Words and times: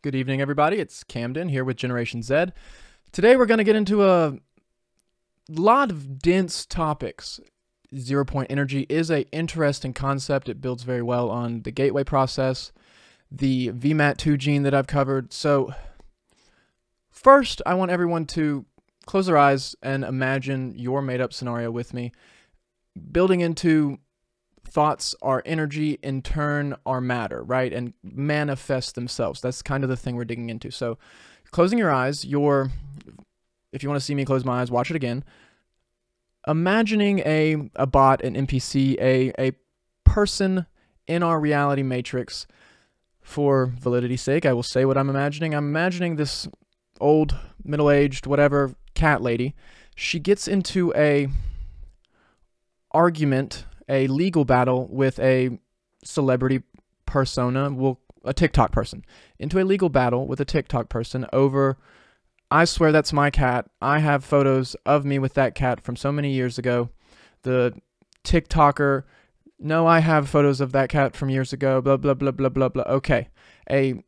Good 0.00 0.14
evening, 0.14 0.40
everybody. 0.40 0.76
It's 0.76 1.02
Camden 1.02 1.48
here 1.48 1.64
with 1.64 1.76
Generation 1.76 2.22
Z. 2.22 2.52
Today, 3.10 3.34
we're 3.34 3.46
going 3.46 3.58
to 3.58 3.64
get 3.64 3.74
into 3.74 4.04
a 4.04 4.38
lot 5.48 5.90
of 5.90 6.20
dense 6.20 6.64
topics. 6.64 7.40
Zero 7.96 8.24
point 8.24 8.48
energy 8.48 8.86
is 8.88 9.10
a 9.10 9.28
interesting 9.32 9.92
concept. 9.92 10.48
It 10.48 10.60
builds 10.60 10.84
very 10.84 11.02
well 11.02 11.30
on 11.30 11.62
the 11.62 11.72
gateway 11.72 12.04
process, 12.04 12.70
the 13.28 13.70
VMAT2 13.72 14.38
gene 14.38 14.62
that 14.62 14.72
I've 14.72 14.86
covered. 14.86 15.32
So, 15.32 15.74
first, 17.10 17.60
I 17.66 17.74
want 17.74 17.90
everyone 17.90 18.26
to 18.26 18.66
close 19.04 19.26
their 19.26 19.36
eyes 19.36 19.74
and 19.82 20.04
imagine 20.04 20.74
your 20.76 21.02
made 21.02 21.20
up 21.20 21.32
scenario 21.32 21.72
with 21.72 21.92
me, 21.92 22.12
building 23.10 23.40
into 23.40 23.98
thoughts 24.70 25.14
are 25.22 25.42
energy, 25.44 25.98
in 26.02 26.22
turn 26.22 26.76
are 26.86 27.00
matter, 27.00 27.42
right? 27.42 27.72
And 27.72 27.92
manifest 28.02 28.94
themselves. 28.94 29.40
That's 29.40 29.62
kind 29.62 29.84
of 29.84 29.90
the 29.90 29.96
thing 29.96 30.16
we're 30.16 30.24
digging 30.24 30.50
into. 30.50 30.70
So, 30.70 30.98
closing 31.50 31.78
your 31.78 31.90
eyes, 31.90 32.24
you're, 32.24 32.70
if 33.72 33.82
you 33.82 33.88
want 33.88 34.00
to 34.00 34.04
see 34.04 34.14
me 34.14 34.24
close 34.24 34.44
my 34.44 34.60
eyes, 34.60 34.70
watch 34.70 34.90
it 34.90 34.96
again. 34.96 35.24
Imagining 36.46 37.20
a, 37.20 37.70
a 37.76 37.86
bot, 37.86 38.22
an 38.22 38.34
NPC, 38.34 38.98
a, 39.00 39.32
a 39.38 39.52
person 40.04 40.66
in 41.06 41.22
our 41.22 41.40
reality 41.40 41.82
matrix. 41.82 42.46
For 43.20 43.66
validity's 43.66 44.22
sake, 44.22 44.46
I 44.46 44.54
will 44.54 44.62
say 44.62 44.86
what 44.86 44.96
I'm 44.96 45.10
imagining. 45.10 45.54
I'm 45.54 45.68
imagining 45.68 46.16
this 46.16 46.48
old, 46.98 47.36
middle 47.62 47.90
aged, 47.90 48.26
whatever 48.26 48.74
cat 48.94 49.20
lady. 49.20 49.54
She 49.94 50.18
gets 50.18 50.48
into 50.48 50.94
a 50.94 51.28
argument 52.90 53.66
a 53.88 54.06
legal 54.08 54.44
battle 54.44 54.86
with 54.90 55.18
a 55.18 55.58
celebrity 56.04 56.62
persona, 57.06 57.70
well, 57.70 58.00
a 58.24 58.34
TikTok 58.34 58.72
person, 58.72 59.04
into 59.38 59.60
a 59.60 59.64
legal 59.64 59.88
battle 59.88 60.26
with 60.26 60.40
a 60.40 60.44
TikTok 60.44 60.88
person 60.88 61.26
over. 61.32 61.78
I 62.50 62.64
swear 62.64 62.92
that's 62.92 63.12
my 63.12 63.30
cat. 63.30 63.68
I 63.80 63.98
have 63.98 64.24
photos 64.24 64.74
of 64.86 65.04
me 65.04 65.18
with 65.18 65.34
that 65.34 65.54
cat 65.54 65.82
from 65.82 65.96
so 65.96 66.10
many 66.10 66.32
years 66.32 66.58
ago. 66.58 66.90
The 67.42 67.74
TikToker, 68.24 69.04
no, 69.58 69.86
I 69.86 70.00
have 70.00 70.28
photos 70.28 70.60
of 70.60 70.72
that 70.72 70.88
cat 70.88 71.16
from 71.16 71.30
years 71.30 71.52
ago. 71.52 71.80
Blah 71.80 71.96
blah 71.96 72.14
blah 72.14 72.30
blah 72.30 72.48
blah 72.48 72.68
blah. 72.68 72.84
Okay, 72.84 73.28
a 73.70 74.02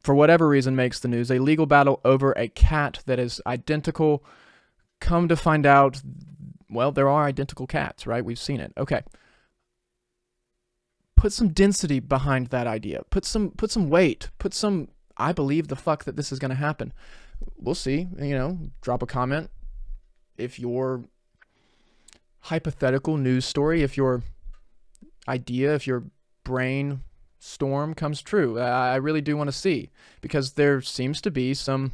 for 0.00 0.14
whatever 0.14 0.46
reason 0.46 0.76
makes 0.76 1.00
the 1.00 1.08
news. 1.08 1.30
A 1.30 1.38
legal 1.38 1.66
battle 1.66 2.00
over 2.04 2.32
a 2.32 2.48
cat 2.48 3.02
that 3.06 3.18
is 3.18 3.40
identical. 3.46 4.24
Come 5.00 5.28
to 5.28 5.36
find 5.36 5.66
out, 5.66 6.02
well, 6.74 6.92
there 6.92 7.08
are 7.08 7.24
identical 7.24 7.66
cats, 7.66 8.06
right? 8.06 8.24
We've 8.24 8.38
seen 8.38 8.60
it. 8.60 8.72
Okay. 8.76 9.02
Put 11.16 11.32
some 11.32 11.48
density 11.48 12.00
behind 12.00 12.48
that 12.48 12.66
idea. 12.66 13.02
Put 13.10 13.24
some 13.24 13.50
put 13.50 13.70
some 13.70 13.88
weight. 13.88 14.30
Put 14.38 14.52
some 14.52 14.88
I 15.16 15.32
believe 15.32 15.68
the 15.68 15.76
fuck 15.76 16.04
that 16.04 16.16
this 16.16 16.32
is 16.32 16.38
going 16.38 16.50
to 16.50 16.56
happen. 16.56 16.92
We'll 17.56 17.74
see, 17.74 18.08
you 18.18 18.34
know, 18.34 18.58
drop 18.80 19.02
a 19.02 19.06
comment 19.06 19.50
if 20.36 20.58
your 20.58 21.04
hypothetical 22.40 23.16
news 23.16 23.44
story, 23.44 23.82
if 23.82 23.96
your 23.96 24.22
idea, 25.28 25.74
if 25.74 25.86
your 25.86 26.04
brain 26.42 27.00
storm 27.38 27.94
comes 27.94 28.20
true. 28.20 28.58
I 28.58 28.96
really 28.96 29.20
do 29.20 29.36
want 29.36 29.48
to 29.48 29.52
see 29.52 29.90
because 30.20 30.52
there 30.52 30.80
seems 30.80 31.20
to 31.22 31.30
be 31.30 31.54
some 31.54 31.92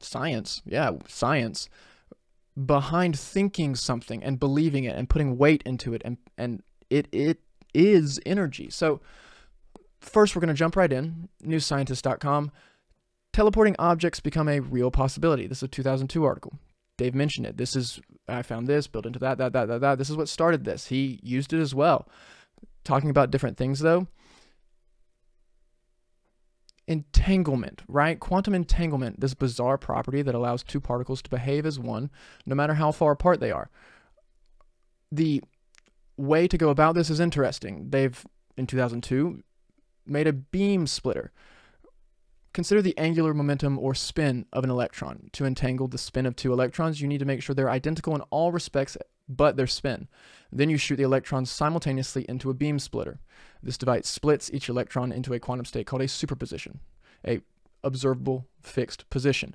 science. 0.00 0.62
Yeah, 0.64 0.92
science 1.08 1.68
behind 2.66 3.18
thinking 3.18 3.74
something 3.74 4.22
and 4.22 4.38
believing 4.38 4.84
it 4.84 4.96
and 4.96 5.08
putting 5.08 5.38
weight 5.38 5.62
into 5.64 5.94
it 5.94 6.02
and 6.04 6.18
and 6.36 6.62
it 6.90 7.08
it 7.12 7.38
is 7.74 8.20
energy. 8.26 8.68
So 8.70 9.00
first 10.00 10.34
we're 10.34 10.40
going 10.40 10.48
to 10.48 10.54
jump 10.54 10.76
right 10.76 10.92
in 10.92 11.28
newscientist.com 11.44 12.52
teleporting 13.32 13.74
objects 13.78 14.20
become 14.20 14.48
a 14.48 14.60
real 14.60 14.90
possibility. 14.90 15.46
This 15.46 15.58
is 15.58 15.64
a 15.64 15.68
2002 15.68 16.24
article. 16.24 16.58
Dave 16.98 17.14
mentioned 17.14 17.46
it. 17.46 17.56
This 17.56 17.74
is 17.74 18.00
I 18.28 18.42
found 18.42 18.66
this 18.66 18.86
built 18.86 19.06
into 19.06 19.18
that 19.20 19.38
that 19.38 19.52
that 19.52 19.68
that 19.68 19.80
that. 19.80 19.98
This 19.98 20.10
is 20.10 20.16
what 20.16 20.28
started 20.28 20.64
this. 20.64 20.86
He 20.86 21.18
used 21.22 21.52
it 21.52 21.60
as 21.60 21.74
well. 21.74 22.08
Talking 22.84 23.10
about 23.10 23.30
different 23.30 23.56
things 23.56 23.80
though 23.80 24.06
entanglement, 26.86 27.82
right? 27.88 28.18
Quantum 28.18 28.54
entanglement, 28.54 29.20
this 29.20 29.34
bizarre 29.34 29.78
property 29.78 30.22
that 30.22 30.34
allows 30.34 30.62
two 30.62 30.80
particles 30.80 31.22
to 31.22 31.30
behave 31.30 31.64
as 31.64 31.78
one, 31.78 32.10
no 32.46 32.54
matter 32.54 32.74
how 32.74 32.92
far 32.92 33.12
apart 33.12 33.40
they 33.40 33.50
are. 33.50 33.70
The 35.10 35.42
way 36.16 36.48
to 36.48 36.58
go 36.58 36.70
about 36.70 36.94
this 36.94 37.10
is 37.10 37.20
interesting. 37.20 37.90
They've, 37.90 38.24
in 38.56 38.66
2002, 38.66 39.42
made 40.06 40.26
a 40.26 40.32
beam 40.32 40.86
splitter. 40.86 41.32
Consider 42.52 42.82
the 42.82 42.96
angular 42.98 43.32
momentum 43.32 43.78
or 43.78 43.94
spin 43.94 44.44
of 44.52 44.62
an 44.62 44.70
electron. 44.70 45.30
To 45.32 45.46
entangle 45.46 45.88
the 45.88 45.96
spin 45.96 46.26
of 46.26 46.36
two 46.36 46.52
electrons, 46.52 47.00
you 47.00 47.08
need 47.08 47.18
to 47.18 47.24
make 47.24 47.42
sure 47.42 47.54
they're 47.54 47.70
identical 47.70 48.14
in 48.14 48.20
all 48.22 48.52
respects 48.52 48.96
but 49.28 49.56
their 49.56 49.66
spin. 49.66 50.08
Then 50.50 50.70
you 50.70 50.76
shoot 50.76 50.96
the 50.96 51.02
electrons 51.02 51.50
simultaneously 51.50 52.26
into 52.28 52.50
a 52.50 52.54
beam 52.54 52.78
splitter. 52.78 53.20
This 53.62 53.78
device 53.78 54.08
splits 54.08 54.50
each 54.52 54.68
electron 54.68 55.12
into 55.12 55.32
a 55.32 55.40
quantum 55.40 55.64
state 55.64 55.86
called 55.86 56.02
a 56.02 56.08
superposition, 56.08 56.80
a 57.26 57.40
observable 57.82 58.46
fixed 58.62 59.08
position. 59.10 59.54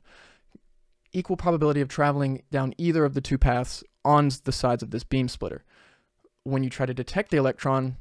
Equal 1.14 1.38
probability 1.38 1.82
of 1.82 1.88
traveling 1.88 2.44
down 2.52 2.74
either 2.78 3.06
of 3.06 3.14
the 3.14 3.22
two 3.22 3.38
paths 3.38 3.84
on 4.04 4.30
the 4.44 4.52
sides 4.52 4.84
of 4.84 4.92
this 4.92 5.04
beam 5.04 5.28
splitter. 5.28 5.64
When 6.44 6.64
you 6.64 6.70
try 6.70 6.86
to 6.86 6.94
detect 6.94 7.32
the 7.32 7.38
electron, 7.38 7.98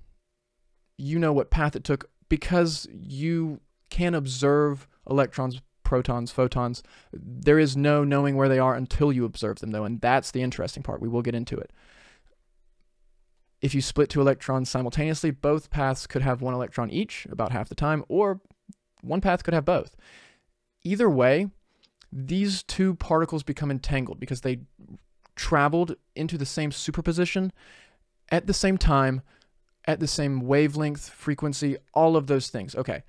you 0.97 1.19
know 1.19 1.33
what 1.33 1.50
path 1.50 1.77
it 1.77 1.84
took 1.84 2.09
because 2.28 2.88
you 2.91 3.60
can 3.91 4.15
observe 4.15 4.88
electrons, 5.09 5.60
protons, 5.87 6.33
photons. 6.33 6.83
There 7.13 7.61
is 7.61 7.77
no 7.77 8.03
knowing 8.03 8.35
where 8.35 8.49
they 8.49 8.59
are 8.59 8.75
until 8.75 9.13
you 9.13 9.25
observe 9.25 9.61
them, 9.61 9.71
though, 9.71 9.85
and 9.85 10.01
that's 10.01 10.33
the 10.33 10.43
interesting 10.43 10.83
part. 10.83 11.01
We 11.01 11.09
will 11.09 11.23
get 11.23 11.37
into 11.37 11.57
it. 11.57 11.71
If 13.63 13.73
you 13.73 13.81
split 13.81 14.11
two 14.11 14.21
electrons 14.21 14.69
simultaneously, 14.69 15.31
both 15.31 15.71
paths 15.71 16.09
could 16.09 16.23
have 16.23 16.43
one 16.43 16.55
electron 16.55 16.91
each, 16.91 17.25
about 17.31 17.53
half 17.53 17.69
the 17.69 17.77
time, 17.77 18.05
or 18.09 18.41
one 19.01 19.21
path 19.21 19.45
could 19.45 19.55
have 19.55 19.65
both. 19.65 19.95
Either 20.83 21.09
way, 21.09 21.51
these 22.11 22.65
two 22.65 22.97
particles 22.97 23.45
become 23.45 23.71
entangled 23.71 24.19
because 24.19 24.41
they 24.41 24.63
traveled 25.37 25.95
into 26.17 26.37
the 26.37 26.45
same 26.45 26.73
superposition 26.73 27.53
at 28.33 28.49
the 28.49 28.55
same 28.55 28.77
time, 28.77 29.23
at 29.85 30.01
the 30.01 30.09
same 30.09 30.41
wavelength, 30.41 31.09
frequency, 31.11 31.77
all 31.95 32.17
of 32.17 32.27
those 32.27 32.49
things. 32.49 32.75
Okay. 32.75 33.05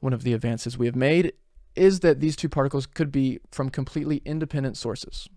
One 0.00 0.12
of 0.12 0.22
the 0.22 0.34
advances 0.34 0.76
we 0.76 0.84
have 0.84 0.94
made 0.94 1.32
is 1.76 2.00
that 2.00 2.20
these 2.20 2.36
two 2.36 2.48
particles 2.48 2.86
could 2.86 3.12
be 3.12 3.38
from 3.50 3.70
completely 3.70 4.22
independent 4.24 4.76
sources 4.76 5.28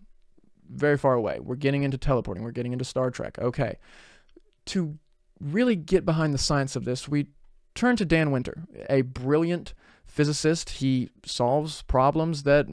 very 0.71 0.97
far 0.97 1.13
away. 1.13 1.39
We're 1.39 1.55
getting 1.55 1.83
into 1.83 1.97
teleporting, 1.97 2.43
we're 2.43 2.51
getting 2.51 2.73
into 2.73 2.85
Star 2.85 3.11
Trek. 3.11 3.37
Okay. 3.39 3.77
To 4.67 4.97
really 5.39 5.75
get 5.75 6.05
behind 6.05 6.33
the 6.33 6.37
science 6.37 6.75
of 6.75 6.85
this, 6.85 7.07
we 7.07 7.27
turn 7.75 7.95
to 7.95 8.05
Dan 8.05 8.31
Winter, 8.31 8.65
a 8.89 9.01
brilliant 9.01 9.73
physicist. 10.05 10.69
He 10.69 11.09
solves 11.25 11.81
problems 11.83 12.43
that 12.43 12.67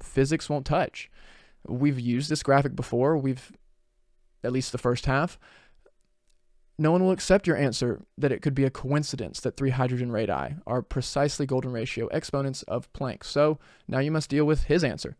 physics 0.00 0.48
won't 0.48 0.66
touch. 0.66 1.10
We've 1.66 1.98
used 1.98 2.30
this 2.30 2.42
graphic 2.42 2.76
before. 2.76 3.16
We've, 3.16 3.52
at 4.44 4.52
least 4.52 4.72
the 4.72 4.78
first 4.78 5.06
half. 5.06 5.38
No 6.78 6.92
one 6.92 7.02
will 7.02 7.12
accept 7.12 7.46
your 7.46 7.56
answer 7.56 8.02
that 8.18 8.32
it 8.32 8.42
could 8.42 8.54
be 8.54 8.64
a 8.64 8.70
coincidence 8.70 9.40
that 9.40 9.56
three 9.56 9.70
hydrogen 9.70 10.12
radii 10.12 10.56
are 10.66 10.82
precisely 10.82 11.46
golden 11.46 11.72
ratio 11.72 12.06
exponents 12.08 12.62
of 12.64 12.92
Planck. 12.92 13.24
So 13.24 13.58
now 13.88 13.98
you 13.98 14.10
must 14.10 14.28
deal 14.28 14.44
with 14.44 14.64
his 14.64 14.84
answer 14.84 15.16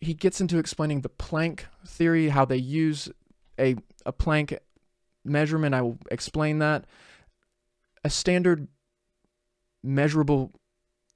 he 0.00 0.14
gets 0.14 0.40
into 0.40 0.58
explaining 0.58 1.00
the 1.00 1.08
Planck 1.08 1.62
theory, 1.86 2.28
how 2.28 2.44
they 2.44 2.56
use 2.56 3.10
a, 3.58 3.76
a 4.06 4.12
Planck 4.12 4.58
measurement. 5.24 5.74
I 5.74 5.82
will 5.82 5.98
explain 6.10 6.58
that. 6.60 6.84
A 8.04 8.10
standard 8.10 8.68
measurable 9.82 10.52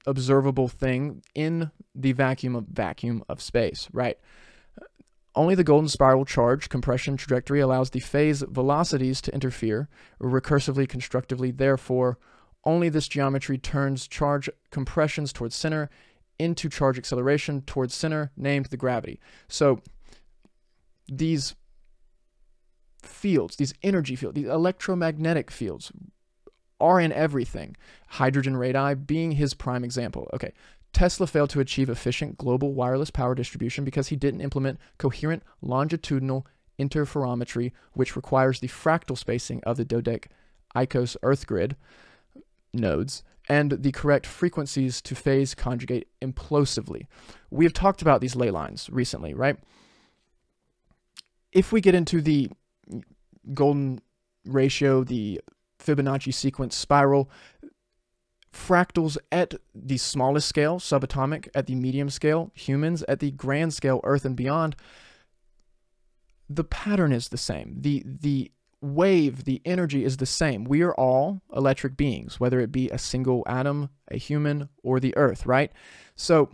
observable 0.05 0.67
thing 0.67 1.21
in 1.33 1.71
the 1.95 2.11
vacuum 2.11 2.55
of 2.55 2.65
vacuum 2.65 3.23
of 3.29 3.41
space, 3.41 3.87
right? 3.93 4.17
Only 5.35 5.55
the 5.55 5.63
golden 5.63 5.89
spiral 5.89 6.25
charge 6.25 6.69
compression 6.69 7.17
trajectory 7.17 7.59
allows 7.59 7.89
the 7.89 7.99
phase 7.99 8.43
velocities 8.47 9.19
to 9.21 9.33
interfere 9.33 9.89
recursively 10.21 10.87
constructively. 10.87 11.49
Therefore, 11.51 12.19
only 12.65 12.89
this 12.89 13.07
geometry 13.07 13.57
turns 13.57 14.07
charge 14.07 14.49
compressions 14.69 15.33
towards 15.33 15.55
center 15.55 15.89
into 16.39 16.69
charge 16.69 16.97
acceleration 16.97 17.61
towards 17.61 17.93
center, 17.93 18.31
named 18.35 18.67
the 18.67 18.77
gravity. 18.77 19.19
So 19.47 19.81
these 21.07 21.55
fields, 23.01 23.55
these 23.55 23.73
energy 23.83 24.15
fields, 24.15 24.35
these 24.35 24.47
electromagnetic 24.47 25.51
fields 25.51 25.91
are 26.79 26.99
in 26.99 27.11
everything. 27.11 27.75
Hydrogen 28.07 28.57
radii 28.57 28.95
being 28.95 29.33
his 29.33 29.53
prime 29.53 29.83
example. 29.83 30.29
Okay, 30.33 30.53
Tesla 30.93 31.25
failed 31.27 31.49
to 31.49 31.59
achieve 31.59 31.89
efficient 31.89 32.37
global 32.37 32.73
wireless 32.73 33.09
power 33.09 33.35
distribution 33.35 33.83
because 33.83 34.07
he 34.07 34.15
didn't 34.15 34.41
implement 34.41 34.79
coherent 34.97 35.43
longitudinal 35.61 36.47
interferometry, 36.79 37.71
which 37.93 38.15
requires 38.15 38.59
the 38.59 38.67
fractal 38.67 39.17
spacing 39.17 39.61
of 39.63 39.77
the 39.77 39.85
Dodeca 39.85 40.27
Icosa 40.75 41.17
Earth 41.23 41.45
grid 41.47 41.75
nodes 42.73 43.23
and 43.49 43.71
the 43.71 43.91
correct 43.91 44.25
frequencies 44.25 45.01
to 45.01 45.15
phase 45.15 45.53
conjugate 45.53 46.07
implosively. 46.21 47.07
We 47.49 47.65
have 47.65 47.73
talked 47.73 48.01
about 48.01 48.21
these 48.21 48.35
ley 48.35 48.51
lines 48.51 48.89
recently, 48.89 49.33
right? 49.33 49.57
If 51.51 51.71
we 51.71 51.81
get 51.81 51.93
into 51.93 52.21
the 52.21 52.49
golden 53.53 54.01
ratio, 54.45 55.03
the 55.03 55.41
Fibonacci 55.79 56.33
sequence 56.33 56.75
spiral, 56.75 57.29
fractals 58.53 59.17
at 59.31 59.55
the 59.73 59.97
smallest 59.97 60.47
scale, 60.47 60.79
subatomic, 60.79 61.49
at 61.55 61.65
the 61.65 61.75
medium 61.75 62.09
scale, 62.09 62.51
humans, 62.53 63.03
at 63.07 63.19
the 63.19 63.31
grand 63.31 63.73
scale, 63.73 63.99
Earth 64.03 64.25
and 64.25 64.35
beyond, 64.35 64.75
the 66.49 66.63
pattern 66.63 67.11
is 67.11 67.29
the 67.29 67.37
same. 67.37 67.77
The 67.81 68.03
the 68.05 68.51
wave, 68.81 69.45
the 69.45 69.61
energy 69.63 70.03
is 70.03 70.17
the 70.17 70.25
same. 70.25 70.65
We 70.65 70.81
are 70.81 70.93
all 70.93 71.41
electric 71.55 71.95
beings, 71.95 72.39
whether 72.39 72.59
it 72.59 72.71
be 72.71 72.89
a 72.89 72.97
single 72.97 73.43
atom, 73.47 73.89
a 74.11 74.17
human, 74.17 74.67
or 74.83 74.99
the 74.99 75.15
earth, 75.15 75.45
right? 75.45 75.71
So 76.15 76.49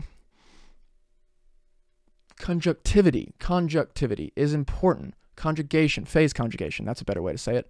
conjunctivity, 2.40 3.34
conjunctivity 3.40 4.31
is 4.36 4.54
important. 4.54 5.16
Conjugation, 5.36 6.06
phase 6.06 6.31
conjugation, 6.31 6.86
that's 6.86 7.01
a 7.01 7.06
better 7.06 7.22
way 7.22 7.31
to 7.31 7.38
say 7.38 7.56
it. 7.56 7.68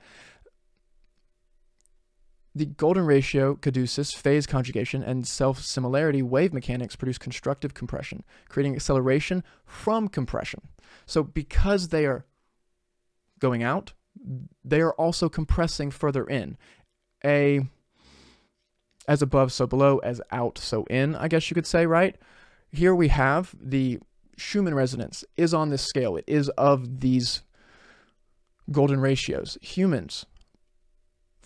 The 2.56 2.66
golden 2.66 3.06
ratio, 3.06 3.56
caduceus, 3.56 4.13
phase 4.13 4.48
conjugation, 4.48 5.04
and 5.04 5.28
self 5.28 5.62
similarity 5.62 6.22
wave 6.22 6.54
mechanics 6.54 6.96
produce 6.96 7.18
constructive 7.18 7.74
compression, 7.74 8.24
creating 8.48 8.75
acceleration 8.75 9.44
from 9.66 10.07
compression. 10.07 10.62
So, 11.06 11.24
because 11.24 11.90
they 11.90 12.06
are 12.06 12.25
going 13.40 13.63
out, 13.63 13.94
they 14.63 14.81
are 14.81 14.94
also 14.94 15.30
compressing 15.30 15.92
further 15.92 16.25
in. 16.25 16.57
A 17.24 17.62
as 19.07 19.24
above, 19.24 19.52
so 19.52 19.66
below, 19.66 19.98
as 20.00 20.22
out, 20.31 20.60
so 20.60 20.84
in, 20.86 21.16
I 21.16 21.28
guess 21.28 21.50
you 21.50 21.56
could 21.56 21.66
say, 21.66 21.88
right? 21.88 22.16
Here 22.72 22.94
we 22.94 23.07
have 23.07 23.56
the 23.60 24.00
Schumann 24.38 24.75
resonance 24.75 25.24
is 25.36 25.52
on 25.52 25.69
this 25.69 25.81
scale. 25.81 26.16
It 26.16 26.25
is 26.28 26.50
of 26.50 27.00
these 27.00 27.42
golden 28.72 29.00
ratios. 29.00 29.57
Humans, 29.62 30.28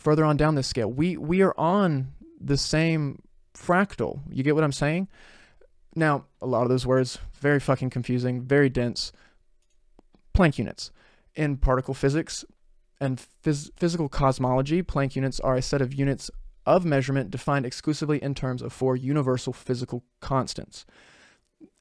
further 0.03 0.25
on 0.25 0.37
down 0.37 0.55
this 0.55 0.67
scale, 0.67 0.91
we 0.91 1.17
we 1.17 1.41
are 1.41 1.57
on 1.57 2.13
the 2.39 2.57
same 2.57 3.21
fractal. 3.55 4.19
You 4.29 4.43
get 4.43 4.55
what 4.55 4.63
I'm 4.63 4.71
saying? 4.71 5.07
Now, 5.95 6.25
a 6.41 6.47
lot 6.47 6.63
of 6.63 6.69
those 6.69 6.85
words 6.85 7.19
very 7.39 7.59
fucking 7.59 7.89
confusing, 7.89 8.41
very 8.41 8.69
dense. 8.69 9.11
Planck 10.35 10.57
units 10.57 10.91
in 11.35 11.57
particle 11.57 11.93
physics 11.93 12.43
and 12.99 13.21
phys- 13.43 13.69
physical 13.75 14.09
cosmology, 14.09 14.81
Planck 14.81 15.15
units 15.15 15.39
are 15.39 15.55
a 15.55 15.61
set 15.61 15.81
of 15.81 15.93
units 15.93 16.31
of 16.65 16.85
measurement 16.85 17.29
defined 17.29 17.65
exclusively 17.65 18.21
in 18.23 18.33
terms 18.33 18.61
of 18.61 18.73
four 18.73 18.95
universal 18.95 19.53
physical 19.53 20.03
constants. 20.21 20.85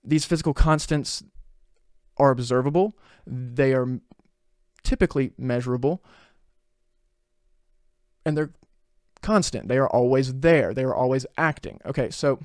These 0.05 0.25
physical 0.25 0.53
constants 0.53 1.23
are 2.19 2.31
observable, 2.31 2.95
they 3.27 3.73
are 3.73 4.01
typically 4.83 5.33
measurable, 5.39 6.03
and 8.25 8.37
they're 8.37 8.53
constant. 9.23 9.69
They 9.69 9.79
are 9.79 9.89
always 9.89 10.41
there, 10.41 10.75
they 10.75 10.85
are 10.85 10.95
always 10.95 11.27
acting. 11.37 11.81
Okay, 11.87 12.11
so 12.11 12.41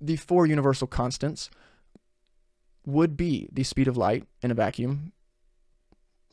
the 0.00 0.16
four 0.16 0.46
universal 0.46 0.86
constants 0.86 1.50
would 2.86 3.16
be 3.16 3.48
the 3.52 3.62
speed 3.64 3.88
of 3.88 3.96
light 3.96 4.24
in 4.42 4.50
a 4.50 4.54
vacuum, 4.54 5.12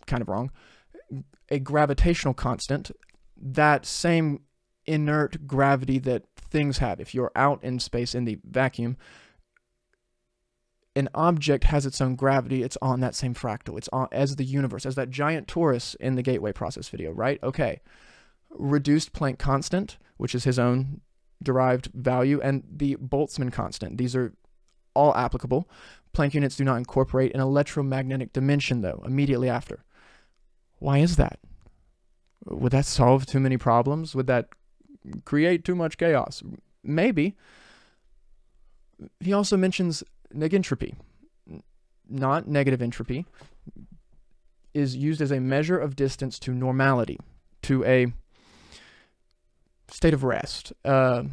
kind 0.05 0.21
of 0.21 0.29
wrong, 0.29 0.51
a 1.49 1.59
gravitational 1.59 2.33
constant, 2.33 2.91
that 3.35 3.85
same 3.85 4.41
inert 4.85 5.45
gravity 5.45 5.99
that 5.99 6.23
things 6.35 6.77
have. 6.77 6.99
If 6.99 7.13
you're 7.13 7.31
out 7.35 7.63
in 7.63 7.79
space 7.79 8.15
in 8.15 8.25
the 8.25 8.39
vacuum, 8.43 8.97
an 10.97 11.09
object 11.13 11.65
has 11.65 11.85
its 11.85 12.01
own 12.01 12.15
gravity. 12.15 12.63
It's 12.63 12.77
on 12.81 12.99
that 13.01 13.15
same 13.15 13.33
fractal. 13.33 13.77
It's 13.77 13.89
on 13.93 14.07
as 14.11 14.35
the 14.35 14.43
universe, 14.43 14.85
as 14.85 14.95
that 14.95 15.09
giant 15.09 15.47
torus 15.47 15.95
in 15.97 16.15
the 16.15 16.23
gateway 16.23 16.51
process 16.51 16.89
video, 16.89 17.11
right? 17.11 17.39
Okay. 17.43 17.81
Reduced 18.49 19.13
Planck 19.13 19.37
constant, 19.37 19.97
which 20.17 20.33
is 20.33 20.43
his 20.43 20.57
own 20.57 21.01
derived 21.43 21.91
value, 21.93 22.41
and 22.41 22.63
the 22.69 22.95
Boltzmann 22.95 23.53
constant. 23.53 23.97
These 23.97 24.15
are 24.15 24.33
all 24.95 25.15
applicable. 25.15 25.69
Planck 26.13 26.33
units 26.33 26.55
do 26.55 26.63
not 26.63 26.77
incorporate 26.77 27.33
an 27.35 27.41
electromagnetic 27.41 28.33
dimension, 28.33 28.81
though, 28.81 29.03
immediately 29.05 29.49
after. 29.49 29.83
Why 30.79 30.97
is 30.97 31.15
that? 31.17 31.39
Would 32.45 32.71
that 32.71 32.85
solve 32.85 33.25
too 33.25 33.39
many 33.39 33.57
problems? 33.57 34.15
Would 34.15 34.27
that 34.27 34.49
create 35.25 35.63
too 35.63 35.75
much 35.75 35.97
chaos? 35.97 36.41
Maybe. 36.83 37.35
He 39.19 39.33
also 39.33 39.57
mentions 39.57 40.03
negentropy, 40.33 40.95
not 42.09 42.47
negative 42.47 42.81
entropy, 42.81 43.25
is 44.73 44.95
used 44.95 45.21
as 45.21 45.31
a 45.31 45.39
measure 45.39 45.77
of 45.77 45.95
distance 45.95 46.39
to 46.39 46.53
normality, 46.53 47.17
to 47.63 47.83
a 47.85 48.13
state 49.89 50.13
of 50.13 50.23
rest. 50.23 50.73
Uh, 50.85 51.23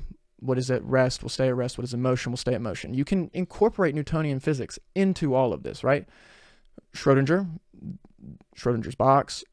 what 0.40 0.58
is 0.58 0.70
at 0.70 0.84
rest 0.84 1.22
will 1.22 1.30
stay 1.30 1.48
at 1.48 1.56
rest. 1.56 1.78
What 1.78 1.84
is 1.84 1.94
in 1.94 2.02
motion 2.02 2.30
will 2.32 2.36
stay 2.36 2.54
at 2.54 2.60
motion. 2.60 2.94
You 2.94 3.04
can 3.04 3.30
incorporate 3.32 3.94
Newtonian 3.94 4.40
physics 4.40 4.78
into 4.94 5.34
all 5.34 5.52
of 5.52 5.62
this, 5.62 5.82
right? 5.82 6.06
Schrodinger, 6.94 7.48
Schrodinger's 8.56 8.94
box. 8.94 9.44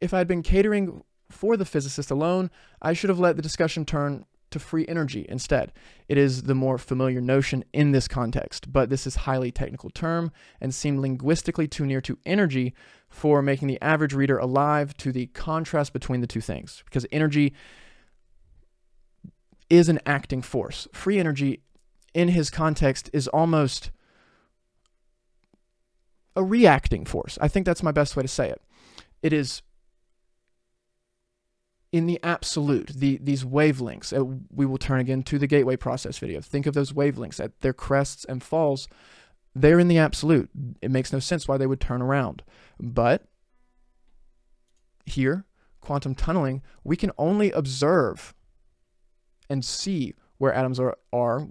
If 0.00 0.14
I 0.14 0.18
had 0.18 0.28
been 0.28 0.42
catering 0.42 1.02
for 1.30 1.56
the 1.56 1.64
physicist 1.64 2.10
alone, 2.10 2.50
I 2.80 2.92
should 2.92 3.10
have 3.10 3.18
let 3.18 3.36
the 3.36 3.42
discussion 3.42 3.84
turn 3.84 4.24
to 4.54 4.58
free 4.58 4.86
energy 4.88 5.26
instead. 5.28 5.72
It 6.08 6.16
is 6.16 6.44
the 6.44 6.54
more 6.54 6.78
familiar 6.78 7.20
notion 7.20 7.64
in 7.72 7.92
this 7.92 8.08
context, 8.08 8.72
but 8.72 8.88
this 8.88 9.06
is 9.06 9.16
highly 9.16 9.52
technical 9.52 9.90
term 9.90 10.32
and 10.60 10.74
seemed 10.74 11.00
linguistically 11.00 11.68
too 11.68 11.84
near 11.84 12.00
to 12.00 12.18
energy 12.24 12.74
for 13.08 13.42
making 13.42 13.68
the 13.68 13.80
average 13.82 14.14
reader 14.14 14.38
alive 14.38 14.96
to 14.98 15.12
the 15.12 15.26
contrast 15.26 15.92
between 15.92 16.20
the 16.20 16.26
two 16.26 16.40
things. 16.40 16.82
Because 16.86 17.06
energy 17.12 17.52
is 19.68 19.88
an 19.88 20.00
acting 20.06 20.40
force. 20.40 20.88
Free 20.92 21.18
energy, 21.18 21.60
in 22.14 22.28
his 22.28 22.48
context, 22.48 23.10
is 23.12 23.28
almost 23.28 23.90
a 26.36 26.42
reacting 26.42 27.04
force. 27.04 27.38
I 27.40 27.48
think 27.48 27.66
that's 27.66 27.82
my 27.82 27.92
best 27.92 28.16
way 28.16 28.22
to 28.22 28.28
say 28.28 28.48
it. 28.48 28.60
It 29.22 29.32
is 29.32 29.62
in 31.94 32.06
the 32.06 32.18
absolute, 32.24 32.88
the, 32.88 33.20
these 33.22 33.44
wavelengths, 33.44 34.12
uh, 34.12 34.24
we 34.52 34.66
will 34.66 34.78
turn 34.78 34.98
again 34.98 35.22
to 35.22 35.38
the 35.38 35.46
gateway 35.46 35.76
process 35.76 36.18
video. 36.18 36.40
Think 36.40 36.66
of 36.66 36.74
those 36.74 36.92
wavelengths 36.92 37.38
at 37.38 37.60
their 37.60 37.72
crests 37.72 38.24
and 38.24 38.42
falls. 38.42 38.88
They're 39.54 39.78
in 39.78 39.86
the 39.86 39.98
absolute. 39.98 40.50
It 40.82 40.90
makes 40.90 41.12
no 41.12 41.20
sense 41.20 41.46
why 41.46 41.56
they 41.56 41.68
would 41.68 41.80
turn 41.80 42.02
around. 42.02 42.42
But 42.80 43.28
here, 45.06 45.44
quantum 45.80 46.16
tunneling, 46.16 46.62
we 46.82 46.96
can 46.96 47.12
only 47.16 47.52
observe 47.52 48.34
and 49.48 49.64
see 49.64 50.14
where 50.38 50.52
atoms 50.52 50.80
are, 50.80 50.96
are 51.12 51.46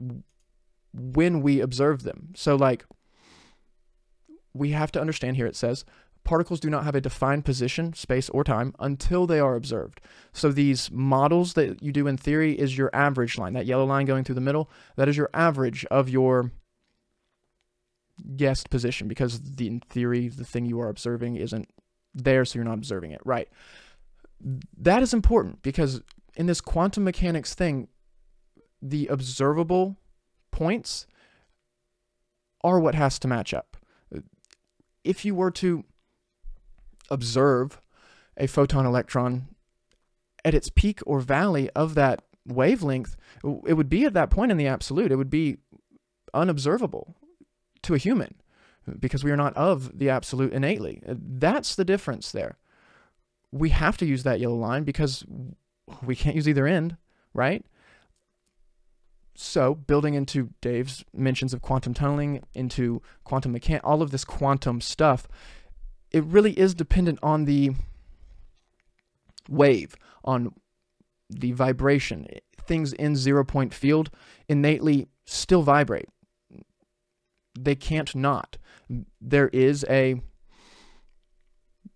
when 0.91 1.41
we 1.41 1.61
observe 1.61 2.03
them. 2.03 2.33
So, 2.35 2.57
like, 2.57 2.83
we 4.53 4.71
have 4.71 4.91
to 4.91 4.99
understand 4.99 5.37
here 5.37 5.47
it 5.47 5.55
says 5.55 5.85
particles 6.23 6.59
do 6.59 6.69
not 6.69 6.83
have 6.83 6.95
a 6.95 7.01
defined 7.01 7.45
position, 7.45 7.93
space, 7.93 8.29
or 8.29 8.43
time 8.43 8.73
until 8.79 9.27
they 9.27 9.39
are 9.39 9.55
observed. 9.55 10.01
So, 10.31 10.51
these 10.51 10.91
models 10.91 11.53
that 11.53 11.81
you 11.81 11.91
do 11.91 12.07
in 12.07 12.17
theory 12.17 12.57
is 12.57 12.77
your 12.77 12.89
average 12.93 13.37
line. 13.37 13.53
That 13.53 13.65
yellow 13.65 13.85
line 13.85 14.05
going 14.05 14.23
through 14.23 14.35
the 14.35 14.41
middle, 14.41 14.69
that 14.95 15.09
is 15.09 15.17
your 15.17 15.29
average 15.33 15.85
of 15.85 16.09
your 16.09 16.51
guessed 18.35 18.69
position 18.69 19.07
because 19.07 19.41
the, 19.41 19.67
in 19.67 19.79
theory, 19.79 20.27
the 20.27 20.45
thing 20.45 20.65
you 20.65 20.79
are 20.79 20.89
observing 20.89 21.35
isn't 21.35 21.69
there, 22.13 22.45
so 22.45 22.57
you're 22.57 22.65
not 22.65 22.77
observing 22.77 23.11
it. 23.11 23.21
Right. 23.25 23.49
That 24.77 25.01
is 25.01 25.13
important 25.13 25.61
because 25.61 26.01
in 26.35 26.47
this 26.47 26.61
quantum 26.61 27.03
mechanics 27.03 27.53
thing, 27.53 27.87
the 28.81 29.07
observable 29.07 29.97
points 30.51 31.07
are 32.63 32.79
what 32.79 32.95
has 32.95 33.19
to 33.19 33.27
match 33.27 33.53
up. 33.53 33.77
If 35.03 35.25
you 35.25 35.35
were 35.35 35.51
to 35.51 35.83
observe 37.09 37.79
a 38.37 38.47
photon 38.47 38.85
electron 38.85 39.47
at 40.45 40.53
its 40.53 40.69
peak 40.69 40.99
or 41.05 41.19
valley 41.19 41.69
of 41.71 41.95
that 41.95 42.23
wavelength, 42.45 43.15
it 43.65 43.73
would 43.73 43.89
be 43.89 44.05
at 44.05 44.13
that 44.13 44.29
point 44.29 44.51
in 44.51 44.57
the 44.57 44.67
absolute. 44.67 45.11
It 45.11 45.15
would 45.15 45.29
be 45.29 45.57
unobservable 46.33 47.15
to 47.83 47.93
a 47.93 47.97
human 47.97 48.35
because 48.99 49.23
we 49.23 49.31
are 49.31 49.37
not 49.37 49.55
of 49.55 49.97
the 49.97 50.09
absolute 50.09 50.53
innately. 50.53 51.01
That's 51.05 51.75
the 51.75 51.85
difference 51.85 52.31
there. 52.31 52.57
We 53.51 53.69
have 53.69 53.97
to 53.97 54.05
use 54.05 54.23
that 54.23 54.39
yellow 54.39 54.55
line 54.55 54.83
because 54.83 55.23
we 56.03 56.15
can't 56.15 56.35
use 56.35 56.49
either 56.49 56.67
end, 56.67 56.97
right? 57.33 57.63
So, 59.35 59.73
building 59.73 60.13
into 60.13 60.49
Dave's 60.61 61.03
mentions 61.13 61.53
of 61.53 61.61
quantum 61.61 61.93
tunneling, 61.93 62.43
into 62.53 63.01
quantum 63.23 63.51
mechanics, 63.51 63.83
all 63.83 64.03
of 64.03 64.11
this 64.11 64.23
quantum 64.23 64.79
stuff, 64.79 65.27
it 66.13 66.23
really 66.25 66.57
is 66.57 66.75
dependent 66.75 67.19
on 67.21 67.45
the 67.45 67.71
wave, 69.49 69.95
on 70.23 70.53
the 71.29 71.51
vibration. 71.51 72.27
Things 72.65 72.93
in 72.93 73.15
zero 73.15 73.43
point 73.43 73.73
field 73.73 74.09
innately 74.47 75.07
still 75.25 75.63
vibrate. 75.63 76.07
They 77.59 77.75
can't 77.75 78.15
not. 78.15 78.57
There 79.19 79.49
is 79.49 79.85
a 79.89 80.21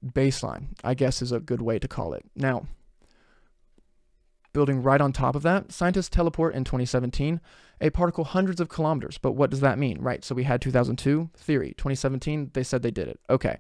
baseline, 0.06 0.68
I 0.84 0.94
guess 0.94 1.22
is 1.22 1.32
a 1.32 1.40
good 1.40 1.62
way 1.62 1.80
to 1.80 1.88
call 1.88 2.14
it. 2.14 2.24
Now, 2.36 2.68
building 4.54 4.82
right 4.82 5.02
on 5.02 5.14
top 5.14 5.36
of 5.36 5.44
that, 5.44 5.72
scientists 5.72 6.10
teleport 6.10 6.56
in 6.56 6.64
2017 6.64 7.40
a 7.80 7.92
particle 7.92 8.24
hundreds 8.24 8.60
of 8.60 8.70
kilometers. 8.70 9.20
But 9.20 9.34
what 9.34 9.52
does 9.52 9.60
that 9.60 9.78
mean? 9.78 10.02
Right, 10.02 10.24
so 10.24 10.34
we 10.34 10.44
had 10.44 10.62
2002 10.62 11.30
theory, 11.38 11.76
2017 11.78 12.52
they 12.54 12.64
said 12.64 12.82
they 12.82 12.92
did 12.92 13.08
it. 13.08 13.20
Okay. 13.30 13.60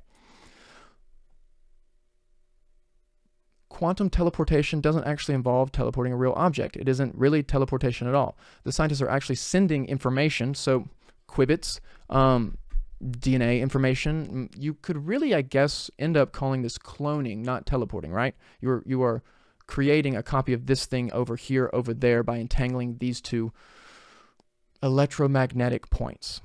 Quantum 3.78 4.10
teleportation 4.10 4.82
doesn't 4.82 5.04
actually 5.04 5.36
involve 5.36 5.72
teleporting 5.72 6.12
a 6.12 6.18
real 6.18 6.34
object. 6.36 6.76
It 6.78 6.90
isn't 6.90 7.14
really 7.14 7.44
teleportation 7.44 8.08
at 8.08 8.16
all. 8.16 8.36
The 8.64 8.72
scientists 8.72 9.04
are 9.04 9.08
actually 9.08 9.36
sending 9.36 9.86
information, 9.86 10.56
so 10.56 10.88
qubits, 11.30 11.80
um, 12.10 12.58
DNA 13.04 13.62
information. 13.62 14.50
You 14.58 14.74
could 14.74 15.06
really, 15.06 15.36
I 15.36 15.44
guess, 15.44 15.92
end 16.00 16.18
up 16.18 16.32
calling 16.32 16.64
this 16.64 16.80
cloning, 16.80 17.46
not 17.46 17.68
teleporting, 17.68 18.12
right? 18.12 18.34
You're 18.62 18.82
you 18.88 19.04
are 19.04 19.22
creating 19.68 20.16
a 20.16 20.24
copy 20.24 20.54
of 20.54 20.66
this 20.66 20.88
thing 20.88 21.14
over 21.14 21.36
here, 21.36 21.70
over 21.72 21.94
there 21.94 22.24
by 22.24 22.38
entangling 22.38 22.98
these 22.98 23.22
two 23.22 23.54
electromagnetic 24.82 25.92
points. 25.92 26.42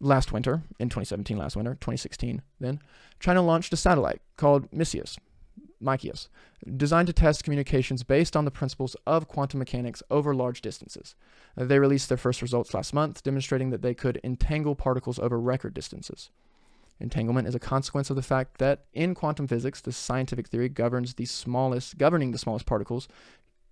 Last 0.00 0.32
winter, 0.32 0.62
in 0.78 0.88
2017, 0.88 1.36
last 1.36 1.56
winter, 1.56 1.72
2016, 1.72 2.42
then, 2.60 2.80
China 3.18 3.42
launched 3.42 3.72
a 3.72 3.76
satellite 3.76 4.20
called 4.36 4.70
Micius, 4.70 5.18
Micius, 5.82 6.28
designed 6.76 7.08
to 7.08 7.12
test 7.12 7.42
communications 7.42 8.04
based 8.04 8.36
on 8.36 8.44
the 8.44 8.50
principles 8.50 8.96
of 9.06 9.26
quantum 9.26 9.58
mechanics 9.58 10.02
over 10.08 10.34
large 10.34 10.60
distances. 10.60 11.16
They 11.56 11.80
released 11.80 12.08
their 12.08 12.18
first 12.18 12.42
results 12.42 12.74
last 12.74 12.94
month, 12.94 13.24
demonstrating 13.24 13.70
that 13.70 13.82
they 13.82 13.94
could 13.94 14.20
entangle 14.22 14.76
particles 14.76 15.18
over 15.18 15.40
record 15.40 15.74
distances. 15.74 16.30
Entanglement 17.00 17.46
is 17.46 17.54
a 17.54 17.60
consequence 17.60 18.10
of 18.10 18.16
the 18.16 18.22
fact 18.22 18.58
that 18.58 18.84
in 18.92 19.14
quantum 19.14 19.46
physics, 19.46 19.80
the 19.80 19.92
scientific 19.92 20.48
theory 20.48 20.68
governs 20.68 21.14
the 21.14 21.26
smallest, 21.26 21.96
governing 21.96 22.32
the 22.32 22.38
smallest 22.38 22.66
particles 22.66 23.06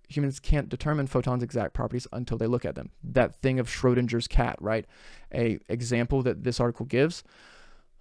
humans 0.07 0.39
can't 0.39 0.69
determine 0.69 1.07
photons' 1.07 1.43
exact 1.43 1.73
properties 1.73 2.07
until 2.11 2.37
they 2.37 2.47
look 2.47 2.65
at 2.65 2.75
them. 2.75 2.91
That 3.03 3.35
thing 3.35 3.59
of 3.59 3.67
Schrodinger's 3.67 4.27
cat, 4.27 4.57
right? 4.61 4.85
A 5.33 5.59
example 5.67 6.23
that 6.23 6.43
this 6.43 6.59
article 6.59 6.85
gives. 6.85 7.23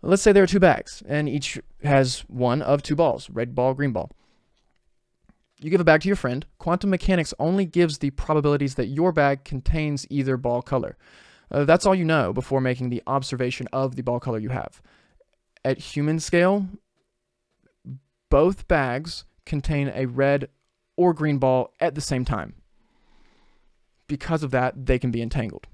Let's 0.03 0.23
say 0.23 0.33
there 0.33 0.43
are 0.43 0.49
two 0.49 0.61
bags, 0.61 1.03
and 1.09 1.29
each 1.29 1.59
has 1.83 2.21
one 2.29 2.63
of 2.63 2.83
two 2.83 2.95
balls, 2.95 3.29
red 3.31 3.55
ball, 3.55 3.75
green 3.75 3.93
ball. 3.93 4.11
You 5.61 5.71
give 5.71 5.81
a 5.81 5.85
bag 5.85 6.03
to 6.03 6.09
your 6.09 6.17
friend. 6.17 6.45
Quantum 6.59 6.91
mechanics 6.91 7.33
only 7.39 7.65
gives 7.65 7.99
the 7.99 8.11
probabilities 8.11 8.75
that 8.75 8.87
your 8.87 9.11
bag 9.11 9.45
contains 9.45 10.07
either 10.11 10.37
ball 10.37 10.61
color. 10.61 10.97
Uh, 11.51 11.65
that's 11.65 11.87
all 11.87 11.95
you 11.95 12.05
know 12.05 12.33
before 12.33 12.61
making 12.61 12.91
the 12.91 13.03
observation 13.07 13.67
of 13.73 13.97
the 13.97 14.03
ball 14.03 14.21
color 14.21 14.39
you 14.39 14.51
have. 14.51 14.83
At 15.65 15.79
human 15.79 16.21
scale, 16.21 16.67
both 18.29 18.69
bags 18.69 19.25
contain 19.47 19.91
a 19.95 20.07
red 20.07 20.49
or 20.97 21.13
green 21.15 21.39
ball 21.39 21.73
at 21.81 21.95
the 21.95 22.01
same 22.01 22.25
time. 22.25 22.55
Because 24.09 24.43
of 24.43 24.51
that, 24.53 24.87
they 24.87 24.99
can 24.99 25.11
be 25.11 25.23
entangled. 25.23 25.67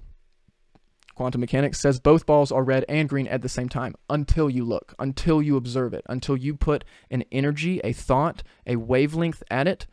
Quantum 1.14 1.40
mechanics 1.40 1.78
says 1.78 2.00
both 2.00 2.24
balls 2.24 2.50
are 2.50 2.64
red 2.64 2.84
and 2.88 3.08
green 3.08 3.28
at 3.28 3.42
the 3.42 3.48
same 3.48 3.68
time 3.68 3.94
until 4.08 4.48
you 4.48 4.64
look, 4.64 4.94
until 4.98 5.42
you 5.42 5.56
observe 5.56 5.92
it, 5.92 6.04
until 6.08 6.36
you 6.36 6.54
put 6.54 6.84
an 7.10 7.24
energy, 7.30 7.80
a 7.84 7.92
thought, 7.92 8.42
a 8.66 8.76
wavelength 8.76 9.42
at 9.50 9.68
it 9.68 9.86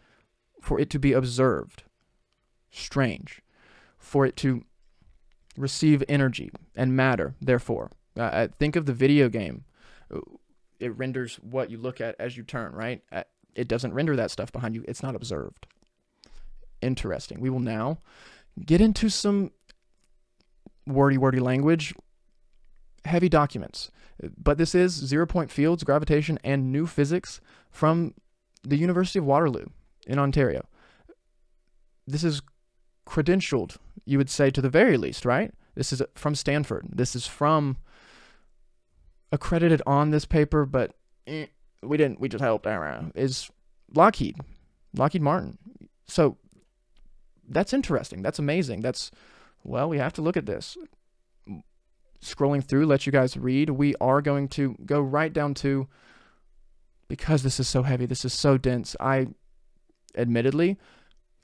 for 0.61 0.79
it 0.79 0.89
to 0.91 0.99
be 0.99 1.11
observed. 1.11 1.83
Strange. 2.71 3.41
For 3.97 4.25
it 4.25 4.37
to 4.37 4.63
receive 5.57 6.03
energy 6.07 6.51
and 6.75 6.95
matter, 6.95 7.35
therefore. 7.41 7.91
Uh, 8.15 8.47
think 8.57 8.75
of 8.75 8.85
the 8.85 8.93
video 8.93 9.27
game. 9.27 9.65
It 10.79 10.95
renders 10.97 11.35
what 11.35 11.69
you 11.69 11.77
look 11.77 11.99
at 11.99 12.15
as 12.17 12.37
you 12.37 12.43
turn, 12.43 12.73
right? 12.73 13.03
It 13.55 13.67
doesn't 13.67 13.93
render 13.93 14.15
that 14.15 14.31
stuff 14.31 14.51
behind 14.51 14.75
you. 14.75 14.83
It's 14.87 15.03
not 15.03 15.15
observed. 15.15 15.67
Interesting. 16.81 17.39
We 17.39 17.49
will 17.49 17.59
now 17.59 17.99
get 18.65 18.81
into 18.81 19.09
some 19.09 19.51
wordy, 20.87 21.17
wordy 21.17 21.39
language, 21.39 21.93
heavy 23.05 23.29
documents. 23.29 23.91
But 24.37 24.57
this 24.57 24.75
is 24.75 24.93
zero 24.93 25.25
point 25.25 25.51
fields, 25.51 25.83
gravitation, 25.83 26.39
and 26.43 26.71
new 26.71 26.85
physics 26.85 27.39
from 27.71 28.13
the 28.63 28.77
University 28.77 29.19
of 29.19 29.25
Waterloo 29.25 29.67
in 30.07 30.19
Ontario. 30.19 30.67
This 32.05 32.23
is 32.23 32.41
credentialed, 33.07 33.77
you 34.05 34.17
would 34.17 34.29
say, 34.29 34.51
to 34.51 34.61
the 34.61 34.69
very 34.69 34.97
least, 34.97 35.25
right? 35.25 35.53
This 35.75 35.93
is 35.93 36.01
from 36.15 36.35
Stanford. 36.35 36.87
This 36.91 37.15
is 37.15 37.25
from 37.25 37.77
accredited 39.31 39.81
on 39.85 40.09
this 40.09 40.25
paper, 40.25 40.65
but 40.65 40.95
eh, 41.27 41.45
we 41.81 41.97
didn't. 41.97 42.19
We 42.19 42.29
just 42.29 42.43
helped. 42.43 42.67
Is 43.15 43.49
Lockheed, 43.93 44.37
Lockheed 44.95 45.21
Martin. 45.21 45.57
So 46.07 46.37
that's 47.47 47.73
interesting. 47.73 48.21
That's 48.21 48.39
amazing. 48.39 48.81
That's 48.81 49.11
well, 49.63 49.89
we 49.89 49.97
have 49.97 50.13
to 50.13 50.21
look 50.21 50.37
at 50.37 50.45
this. 50.45 50.77
Scrolling 52.21 52.63
through, 52.63 52.85
let 52.85 53.05
you 53.05 53.11
guys 53.11 53.37
read. 53.37 53.69
We 53.69 53.95
are 54.01 54.21
going 54.21 54.49
to 54.49 54.75
go 54.85 54.99
right 54.99 55.31
down 55.31 55.53
to 55.55 55.87
because 57.07 57.43
this 57.43 57.59
is 57.59 57.67
so 57.67 57.83
heavy, 57.83 58.05
this 58.05 58.25
is 58.25 58.33
so 58.33 58.57
dense. 58.57 58.95
I 58.99 59.27
admittedly 60.15 60.77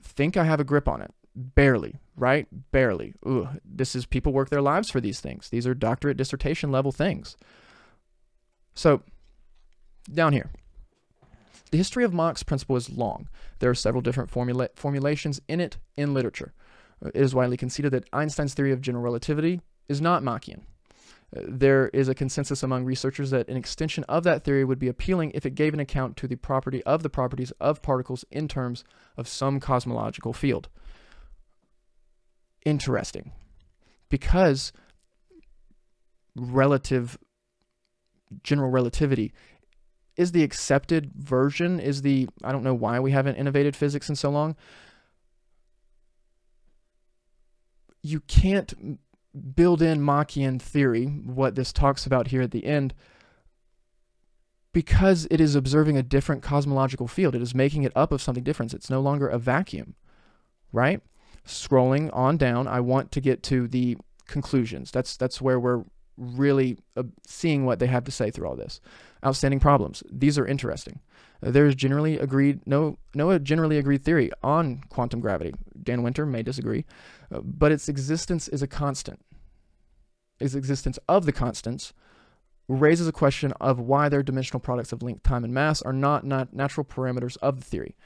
think 0.02 0.36
I 0.36 0.44
have 0.44 0.60
a 0.60 0.64
grip 0.64 0.88
on 0.88 1.00
it. 1.02 1.12
Barely, 1.34 1.96
right? 2.16 2.46
Barely. 2.72 3.14
Ooh, 3.26 3.48
this 3.64 3.94
is 3.94 4.06
people 4.06 4.32
work 4.32 4.48
their 4.48 4.62
lives 4.62 4.90
for 4.90 5.00
these 5.00 5.20
things. 5.20 5.50
These 5.50 5.66
are 5.66 5.74
doctorate 5.74 6.16
dissertation 6.16 6.70
level 6.70 6.92
things. 6.92 7.36
So 8.74 9.02
down 10.06 10.32
here. 10.32 10.50
The 11.70 11.78
history 11.78 12.04
of 12.04 12.14
Mach's 12.14 12.42
principle 12.42 12.76
is 12.76 12.90
long. 12.90 13.28
There 13.58 13.70
are 13.70 13.74
several 13.74 14.02
different 14.02 14.30
formula- 14.30 14.68
formulations 14.76 15.40
in 15.48 15.60
it 15.60 15.78
in 15.96 16.14
literature. 16.14 16.54
Uh, 17.04 17.08
it 17.08 17.20
is 17.20 17.34
widely 17.34 17.56
conceded 17.56 17.92
that 17.92 18.08
Einstein's 18.12 18.54
theory 18.54 18.72
of 18.72 18.80
general 18.80 19.04
relativity 19.04 19.60
is 19.88 20.00
not 20.00 20.22
Machian. 20.22 20.60
Uh, 21.36 21.40
there 21.48 21.88
is 21.88 22.08
a 22.08 22.14
consensus 22.14 22.62
among 22.62 22.84
researchers 22.84 23.30
that 23.30 23.48
an 23.48 23.56
extension 23.56 24.04
of 24.04 24.22
that 24.24 24.44
theory 24.44 24.64
would 24.64 24.78
be 24.78 24.88
appealing 24.88 25.32
if 25.32 25.44
it 25.44 25.54
gave 25.54 25.74
an 25.74 25.80
account 25.80 26.16
to 26.16 26.28
the 26.28 26.36
property 26.36 26.82
of 26.84 27.02
the 27.02 27.10
properties 27.10 27.50
of 27.60 27.82
particles 27.82 28.24
in 28.30 28.46
terms 28.46 28.84
of 29.16 29.26
some 29.26 29.58
cosmological 29.58 30.32
field. 30.32 30.68
Interesting. 32.64 33.32
Because 34.08 34.72
relative 36.36 37.18
general 38.42 38.70
relativity 38.70 39.32
is 40.16 40.32
the 40.32 40.42
accepted 40.42 41.12
version 41.16 41.78
is 41.78 42.02
the 42.02 42.28
i 42.42 42.52
don't 42.52 42.64
know 42.64 42.74
why 42.74 42.98
we 43.00 43.10
haven't 43.10 43.36
innovated 43.36 43.76
physics 43.76 44.08
in 44.08 44.16
so 44.16 44.30
long. 44.30 44.56
You 48.02 48.20
can't 48.20 48.98
build 49.54 49.82
in 49.82 50.00
machian 50.00 50.60
theory 50.60 51.06
what 51.06 51.56
this 51.56 51.72
talks 51.72 52.06
about 52.06 52.28
here 52.28 52.42
at 52.42 52.52
the 52.52 52.64
end 52.64 52.94
because 54.72 55.26
it 55.30 55.40
is 55.40 55.54
observing 55.54 55.96
a 55.96 56.02
different 56.02 56.42
cosmological 56.42 57.08
field. 57.08 57.34
It 57.34 57.42
is 57.42 57.54
making 57.54 57.82
it 57.82 57.92
up 57.96 58.12
of 58.12 58.22
something 58.22 58.44
different. 58.44 58.74
It's 58.74 58.90
no 58.90 59.00
longer 59.00 59.28
a 59.28 59.38
vacuum 59.38 59.96
right? 60.76 61.00
Scrolling 61.46 62.10
on 62.12 62.36
down 62.36 62.68
i 62.68 62.80
want 62.80 63.10
to 63.12 63.20
get 63.20 63.42
to 63.44 63.66
the 63.68 63.96
conclusions. 64.26 64.90
That's 64.90 65.16
that's 65.16 65.40
where 65.40 65.58
we're 65.58 65.84
really 66.16 66.78
uh, 66.96 67.04
seeing 67.26 67.64
what 67.64 67.78
they 67.78 67.86
have 67.86 68.04
to 68.04 68.10
say 68.10 68.30
through 68.30 68.48
all 68.48 68.56
this. 68.56 68.80
Outstanding 69.24 69.60
problems. 69.60 70.02
These 70.10 70.38
are 70.38 70.46
interesting. 70.46 71.00
Uh, 71.42 71.50
there 71.50 71.66
is 71.66 71.74
generally 71.74 72.18
agreed 72.18 72.60
no 72.66 72.96
no 73.14 73.38
generally 73.38 73.78
agreed 73.78 74.04
theory 74.04 74.30
on 74.42 74.82
quantum 74.88 75.20
gravity. 75.20 75.54
Dan 75.82 76.02
Winter 76.02 76.26
may 76.26 76.42
disagree, 76.42 76.84
uh, 77.32 77.40
but 77.42 77.72
its 77.72 77.88
existence 77.88 78.48
is 78.48 78.62
a 78.62 78.66
constant. 78.66 79.20
Its 80.38 80.54
existence 80.54 80.98
of 81.08 81.26
the 81.26 81.32
constants 81.32 81.92
raises 82.68 83.06
a 83.06 83.12
question 83.12 83.52
of 83.60 83.78
why 83.78 84.08
their 84.08 84.22
dimensional 84.22 84.60
products 84.60 84.92
of 84.92 85.02
length, 85.02 85.22
time, 85.22 85.44
and 85.44 85.54
mass 85.54 85.82
are 85.82 85.92
not, 85.92 86.24
not 86.24 86.52
natural 86.52 86.84
parameters 86.84 87.36
of 87.40 87.58
the 87.60 87.64
theory. 87.64 87.96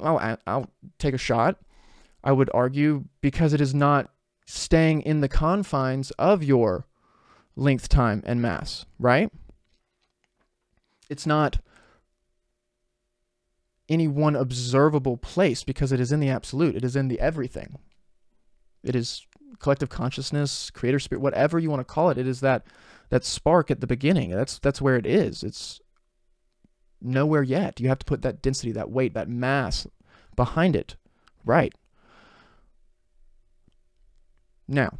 I'll, 0.00 0.38
I'll 0.46 0.70
take 0.98 1.14
a 1.14 1.18
shot. 1.18 1.58
I 2.24 2.32
would 2.32 2.50
argue 2.54 3.04
because 3.20 3.52
it 3.52 3.60
is 3.60 3.74
not 3.74 4.10
staying 4.50 5.02
in 5.02 5.20
the 5.20 5.28
confines 5.28 6.10
of 6.12 6.42
your 6.42 6.86
length, 7.56 7.88
time, 7.88 8.22
and 8.26 8.42
mass, 8.42 8.84
right? 8.98 9.30
It's 11.08 11.26
not 11.26 11.58
any 13.88 14.08
one 14.08 14.36
observable 14.36 15.16
place 15.16 15.64
because 15.64 15.92
it 15.92 16.00
is 16.00 16.12
in 16.12 16.20
the 16.20 16.28
absolute. 16.28 16.76
It 16.76 16.84
is 16.84 16.96
in 16.96 17.08
the 17.08 17.20
everything. 17.20 17.78
It 18.82 18.94
is 18.94 19.26
collective 19.58 19.88
consciousness, 19.88 20.70
creator 20.70 20.98
spirit, 20.98 21.20
whatever 21.20 21.58
you 21.58 21.70
want 21.70 21.80
to 21.80 21.92
call 21.92 22.10
it. 22.10 22.18
It 22.18 22.26
is 22.26 22.40
that 22.40 22.64
that 23.10 23.24
spark 23.24 23.70
at 23.70 23.80
the 23.80 23.86
beginning. 23.86 24.30
That's 24.30 24.58
that's 24.58 24.80
where 24.80 24.96
it 24.96 25.06
is. 25.06 25.42
It's 25.42 25.80
nowhere 27.00 27.42
yet. 27.42 27.80
You 27.80 27.88
have 27.88 27.98
to 27.98 28.06
put 28.06 28.22
that 28.22 28.42
density, 28.42 28.72
that 28.72 28.90
weight, 28.90 29.14
that 29.14 29.28
mass 29.28 29.86
behind 30.36 30.76
it. 30.76 30.96
Right. 31.44 31.74
Now, 34.70 34.96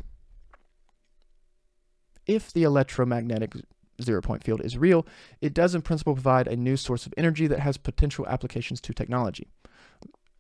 if 2.27 2.53
the 2.53 2.65
electromagnetic 2.65 3.55
zero 4.03 4.21
point 4.21 4.43
field 4.43 4.63
is 4.63 4.77
real, 4.77 5.07
it 5.41 5.55
does 5.55 5.77
in 5.77 5.83
principle 5.83 6.15
provide 6.15 6.49
a 6.49 6.57
new 6.57 6.77
source 6.77 7.07
of 7.07 7.15
energy 7.17 7.47
that 7.47 7.61
has 7.61 7.77
potential 7.77 8.27
applications 8.27 8.81
to 8.81 8.93
technology. 8.93 9.47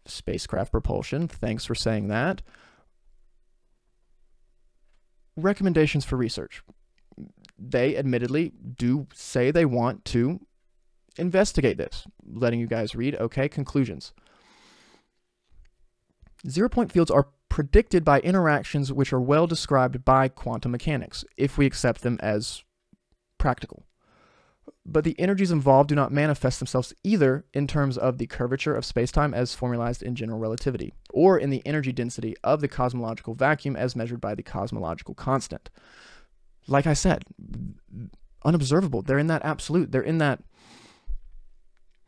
Spacecraft 0.04 0.72
propulsion, 0.72 1.28
thanks 1.28 1.64
for 1.64 1.76
saying 1.76 2.08
that. 2.08 2.42
Recommendations 5.36 6.04
for 6.04 6.16
research. 6.16 6.62
They 7.56 7.96
admittedly 7.96 8.52
do 8.76 9.06
say 9.14 9.52
they 9.52 9.64
want 9.64 10.04
to 10.06 10.40
investigate 11.18 11.78
this. 11.78 12.04
Letting 12.26 12.58
you 12.58 12.66
guys 12.66 12.96
read. 12.96 13.14
Okay, 13.14 13.48
conclusions. 13.48 14.12
Zero 16.48 16.68
point 16.68 16.90
fields 16.90 17.12
are 17.12 17.28
predicted 17.50 18.02
by 18.04 18.20
interactions 18.20 18.90
which 18.90 19.12
are 19.12 19.20
well 19.20 19.46
described 19.46 20.02
by 20.04 20.28
quantum 20.28 20.72
mechanics, 20.72 21.24
if 21.36 21.58
we 21.58 21.66
accept 21.66 22.00
them 22.00 22.18
as 22.22 22.64
practical. 23.36 23.84
But 24.86 25.04
the 25.04 25.18
energies 25.20 25.50
involved 25.50 25.90
do 25.90 25.94
not 25.94 26.12
manifest 26.12 26.58
themselves 26.58 26.94
either 27.04 27.44
in 27.52 27.66
terms 27.66 27.98
of 27.98 28.16
the 28.16 28.26
curvature 28.26 28.74
of 28.74 28.84
spacetime 28.84 29.34
as 29.34 29.54
formalized 29.54 30.02
in 30.02 30.14
general 30.14 30.38
relativity, 30.38 30.94
or 31.12 31.38
in 31.38 31.50
the 31.50 31.62
energy 31.66 31.92
density 31.92 32.34
of 32.42 32.60
the 32.60 32.68
cosmological 32.68 33.34
vacuum 33.34 33.76
as 33.76 33.94
measured 33.94 34.20
by 34.20 34.34
the 34.34 34.42
cosmological 34.42 35.14
constant. 35.14 35.68
Like 36.66 36.86
I 36.86 36.94
said, 36.94 37.24
unobservable. 38.44 39.02
They're 39.02 39.18
in 39.18 39.26
that 39.26 39.44
absolute. 39.44 39.92
They're 39.92 40.00
in 40.00 40.18
that 40.18 40.40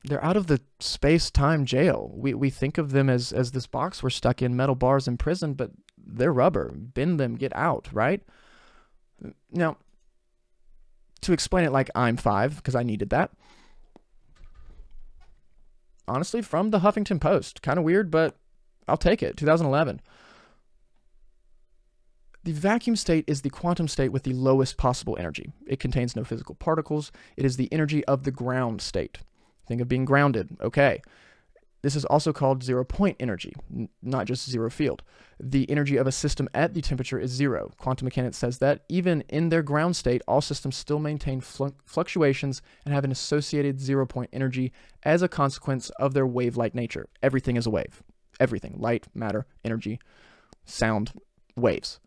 they're 0.05 0.25
out 0.25 0.37
of 0.37 0.47
the 0.47 0.61
space-time 0.81 1.65
jail. 1.65 2.13
We 2.15 2.35
we 2.35 2.51
think 2.51 2.79
of 2.79 2.91
them 2.93 3.09
as 3.09 3.33
as 3.33 3.53
this 3.53 3.67
box 3.67 4.03
we're 4.03 4.11
stuck 4.11 4.43
in, 4.43 4.57
metal 4.57 4.75
bars 4.75 5.07
in 5.07 5.17
prison, 5.17 5.55
but 5.55 5.71
they're 5.97 6.33
rubber. 6.33 6.73
Bend 6.75 7.21
them, 7.21 7.37
get 7.37 7.55
out, 7.55 7.89
right? 7.93 8.23
Now, 9.51 9.77
to 11.21 11.33
explain 11.33 11.65
it 11.65 11.73
like 11.73 11.91
I'm 11.95 12.17
five, 12.17 12.57
because 12.57 12.75
I 12.75 12.83
needed 12.83 13.11
that. 13.11 13.31
Honestly, 16.09 16.43
from 16.43 16.71
the 16.71 16.81
Huffington 16.81 17.21
Post. 17.21 17.63
Kind 17.63 17.79
of 17.79 17.85
weird, 17.85 18.11
but 18.11 18.37
I'll 18.89 18.97
take 18.97 19.23
it. 19.23 19.37
2011. 19.37 20.01
The 22.45 22.53
vacuum 22.53 22.97
state 22.97 23.25
is 23.29 23.43
the 23.43 23.51
quantum 23.51 23.87
state 23.87 24.09
with 24.09 24.25
the 24.25 24.33
lowest 24.33 24.77
possible 24.77 25.17
energy. 25.17 25.53
It 25.65 25.79
contains 25.79 26.17
no 26.17 26.25
physical 26.25 26.57
particles. 26.57 27.13
It 27.37 27.45
is 27.45 27.57
the 27.57 27.73
energy 27.73 28.05
of 28.07 28.25
the 28.25 28.33
ground 28.33 28.83
state. 28.83 29.19
Think 29.73 29.81
of 29.81 29.89
being 29.89 30.05
grounded. 30.05 30.55
Okay. 30.61 31.01
This 31.81 31.97
is 31.97 32.05
also 32.05 32.31
called 32.31 32.63
zero 32.63 32.85
point 32.85 33.17
energy, 33.19 33.55
n- 33.75 33.89
not 34.03 34.27
just 34.27 34.51
zero 34.51 34.69
field. 34.69 35.03
The 35.41 35.65
energy 35.71 35.97
of 35.97 36.07
a 36.07 36.13
system 36.13 36.47
at 36.53 36.75
the 36.75 36.83
temperature 36.83 37.19
is 37.19 37.31
zero. 37.31 37.73
Quantum 37.79 38.05
mechanics 38.05 38.37
says 38.37 38.59
that 38.59 38.85
even 38.91 39.23
in 39.31 39.49
their 39.49 39.63
ground 39.63 39.97
state, 39.97 40.21
all 40.29 40.43
systems 40.43 40.77
still 40.77 40.99
maintain 40.99 41.41
fl- 41.41 41.69
fluctuations 41.87 42.61
and 42.85 42.93
have 42.93 43.03
an 43.03 43.11
associated 43.11 43.81
zero 43.81 44.05
point 44.05 44.29
energy 44.31 44.73
as 45.05 45.23
a 45.23 45.27
consequence 45.27 45.89
of 45.99 46.13
their 46.13 46.27
wave 46.27 46.59
like 46.59 46.75
nature. 46.75 47.09
Everything 47.23 47.57
is 47.57 47.65
a 47.65 47.71
wave. 47.71 48.03
Everything 48.39 48.75
light, 48.77 49.07
matter, 49.15 49.47
energy, 49.65 49.99
sound, 50.67 51.15
waves. 51.57 51.99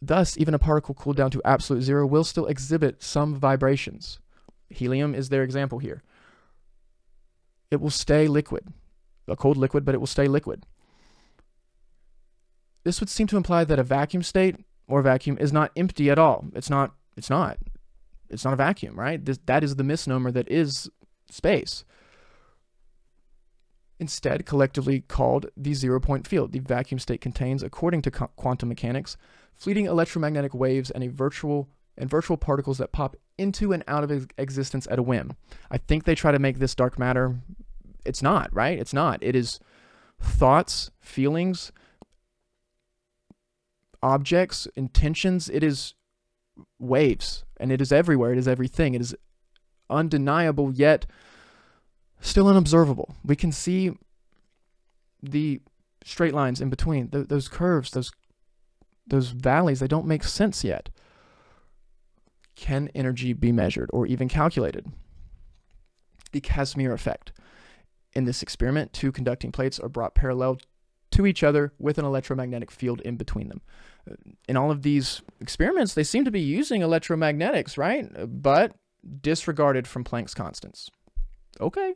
Thus, 0.00 0.38
even 0.38 0.54
a 0.54 0.58
particle 0.58 0.94
cooled 0.94 1.18
down 1.18 1.32
to 1.32 1.42
absolute 1.44 1.82
zero 1.82 2.06
will 2.06 2.24
still 2.24 2.46
exhibit 2.46 3.02
some 3.02 3.34
vibrations. 3.34 4.20
Helium 4.70 5.14
is 5.14 5.28
their 5.28 5.42
example 5.42 5.80
here 5.80 6.02
it 7.70 7.80
will 7.80 7.90
stay 7.90 8.26
liquid. 8.28 8.72
A 9.28 9.36
cold 9.36 9.56
liquid, 9.56 9.84
but 9.84 9.94
it 9.94 9.98
will 9.98 10.06
stay 10.06 10.26
liquid. 10.26 10.66
This 12.82 13.00
would 13.00 13.08
seem 13.08 13.26
to 13.28 13.36
imply 13.36 13.64
that 13.64 13.78
a 13.78 13.84
vacuum 13.84 14.22
state 14.22 14.56
or 14.88 15.02
vacuum 15.02 15.38
is 15.38 15.52
not 15.52 15.70
empty 15.76 16.10
at 16.10 16.18
all. 16.18 16.46
It's 16.54 16.70
not 16.70 16.94
it's 17.16 17.30
not. 17.30 17.58
It's 18.28 18.44
not 18.44 18.54
a 18.54 18.56
vacuum, 18.56 18.98
right? 18.98 19.22
This, 19.24 19.38
that 19.46 19.64
is 19.64 19.76
the 19.76 19.84
misnomer 19.84 20.30
that 20.30 20.48
is 20.50 20.88
space. 21.30 21.84
Instead, 23.98 24.46
collectively 24.46 25.00
called 25.00 25.50
the 25.56 25.74
zero 25.74 26.00
point 26.00 26.26
field, 26.26 26.52
the 26.52 26.60
vacuum 26.60 26.98
state 26.98 27.20
contains, 27.20 27.62
according 27.62 28.00
to 28.02 28.10
quantum 28.10 28.68
mechanics, 28.68 29.16
fleeting 29.54 29.84
electromagnetic 29.84 30.54
waves 30.54 30.90
and 30.90 31.04
a 31.04 31.08
virtual 31.08 31.68
and 31.98 32.08
virtual 32.08 32.38
particles 32.38 32.78
that 32.78 32.92
pop 32.92 33.14
into 33.36 33.72
and 33.72 33.84
out 33.86 34.04
of 34.04 34.28
existence 34.38 34.88
at 34.90 34.98
a 34.98 35.02
whim. 35.02 35.34
I 35.70 35.76
think 35.76 36.04
they 36.04 36.14
try 36.14 36.32
to 36.32 36.38
make 36.38 36.58
this 36.58 36.74
dark 36.74 36.98
matter. 36.98 37.36
It's 38.04 38.22
not, 38.22 38.52
right? 38.52 38.78
It's 38.78 38.94
not. 38.94 39.22
It 39.22 39.36
is 39.36 39.60
thoughts, 40.20 40.90
feelings, 41.00 41.72
objects, 44.02 44.66
intentions. 44.76 45.48
It 45.48 45.62
is 45.62 45.94
waves, 46.78 47.44
and 47.58 47.72
it 47.72 47.80
is 47.80 47.92
everywhere. 47.92 48.32
It 48.32 48.38
is 48.38 48.48
everything. 48.48 48.94
It 48.94 49.00
is 49.00 49.14
undeniable, 49.88 50.72
yet 50.72 51.06
still 52.20 52.48
unobservable. 52.48 53.14
We 53.24 53.36
can 53.36 53.52
see 53.52 53.92
the 55.22 55.60
straight 56.04 56.34
lines 56.34 56.60
in 56.60 56.70
between, 56.70 57.08
those 57.12 57.48
curves, 57.48 57.90
those 57.90 58.12
those 59.06 59.30
valleys. 59.30 59.80
They 59.80 59.88
don't 59.88 60.06
make 60.06 60.24
sense 60.24 60.62
yet. 60.64 60.88
Can 62.54 62.90
energy 62.94 63.32
be 63.32 63.52
measured 63.52 63.90
or 63.92 64.06
even 64.06 64.28
calculated? 64.28 64.86
The 66.32 66.40
Casimir 66.40 66.92
effect. 66.92 67.32
In 68.12 68.24
this 68.24 68.42
experiment, 68.42 68.92
two 68.92 69.12
conducting 69.12 69.52
plates 69.52 69.78
are 69.78 69.88
brought 69.88 70.14
parallel 70.14 70.58
to 71.12 71.26
each 71.26 71.42
other 71.42 71.72
with 71.78 71.98
an 71.98 72.04
electromagnetic 72.04 72.70
field 72.70 73.00
in 73.02 73.16
between 73.16 73.48
them. 73.48 73.60
Uh, 74.10 74.14
in 74.48 74.56
all 74.56 74.70
of 74.70 74.82
these 74.82 75.22
experiments, 75.40 75.94
they 75.94 76.04
seem 76.04 76.24
to 76.24 76.30
be 76.30 76.40
using 76.40 76.82
electromagnetics, 76.82 77.76
right? 77.76 78.08
Uh, 78.16 78.26
but 78.26 78.74
disregarded 79.20 79.86
from 79.86 80.04
Planck's 80.04 80.34
constants. 80.34 80.90
Okay. 81.60 81.94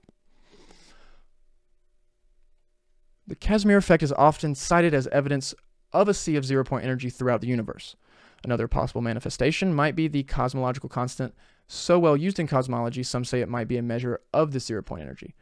The 3.27 3.37
Casimir 3.37 3.79
effect 3.79 4.03
is 4.03 4.13
often 4.13 4.55
cited 4.55 4.95
as 4.95 5.07
evidence 5.09 5.55
of 5.93 6.09
a 6.09 6.15
sea 6.15 6.37
of 6.37 6.45
zero 6.45 6.65
point 6.65 6.85
energy 6.85 7.09
throughout 7.09 7.41
the 7.41 7.47
universe. 7.47 7.97
Another 8.43 8.69
possible 8.69 9.01
manifestation 9.01 9.73
might 9.73 9.97
be 9.97 10.07
the 10.07 10.25
cosmological 10.25 10.91
constant, 10.91 11.35
so 11.67 11.99
well 11.99 12.17
used 12.17 12.39
in 12.39 12.47
cosmology, 12.47 13.03
some 13.03 13.25
say 13.25 13.41
it 13.41 13.49
might 13.49 13.69
be 13.69 13.79
a 13.79 13.83
measure 13.83 14.21
of 14.35 14.53
the 14.53 14.61
zero 14.61 14.83
point 14.83 15.03
energy. 15.03 15.35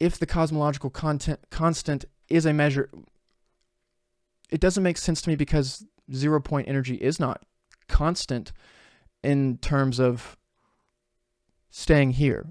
If 0.00 0.18
the 0.18 0.26
cosmological 0.26 0.90
content, 0.90 1.40
constant 1.50 2.04
is 2.28 2.44
a 2.44 2.52
measure, 2.52 2.90
it 4.50 4.60
doesn't 4.60 4.82
make 4.82 4.98
sense 4.98 5.22
to 5.22 5.30
me 5.30 5.36
because 5.36 5.84
zero 6.12 6.40
point 6.40 6.68
energy 6.68 6.96
is 6.96 7.18
not 7.18 7.44
constant 7.88 8.52
in 9.22 9.58
terms 9.58 9.98
of 9.98 10.36
staying 11.70 12.12
here. 12.12 12.46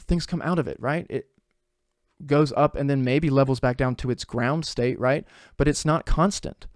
Things 0.00 0.26
come 0.26 0.42
out 0.42 0.58
of 0.58 0.66
it, 0.66 0.78
right? 0.80 1.06
It 1.08 1.26
goes 2.26 2.52
up 2.56 2.76
and 2.76 2.90
then 2.90 3.04
maybe 3.04 3.30
levels 3.30 3.60
back 3.60 3.76
down 3.76 3.94
to 3.96 4.10
its 4.10 4.24
ground 4.24 4.66
state, 4.66 4.98
right? 4.98 5.24
But 5.56 5.68
it's 5.68 5.84
not 5.84 6.06
constant. 6.06 6.66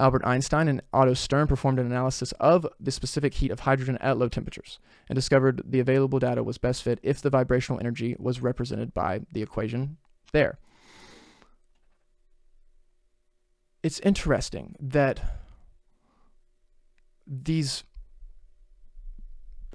Albert 0.00 0.22
Einstein 0.24 0.66
and 0.66 0.82
Otto 0.92 1.14
Stern 1.14 1.46
performed 1.46 1.78
an 1.78 1.86
analysis 1.86 2.32
of 2.40 2.66
the 2.80 2.90
specific 2.90 3.34
heat 3.34 3.50
of 3.50 3.60
hydrogen 3.60 3.98
at 4.00 4.16
low 4.16 4.28
temperatures 4.28 4.78
and 5.08 5.14
discovered 5.14 5.62
the 5.64 5.78
available 5.78 6.18
data 6.18 6.42
was 6.42 6.58
best 6.58 6.82
fit 6.82 6.98
if 7.02 7.20
the 7.20 7.30
vibrational 7.30 7.78
energy 7.78 8.16
was 8.18 8.40
represented 8.40 8.94
by 8.94 9.20
the 9.32 9.42
equation 9.42 9.98
there. 10.32 10.58
It's 13.82 14.00
interesting 14.00 14.74
that 14.80 15.20
these 17.26 17.84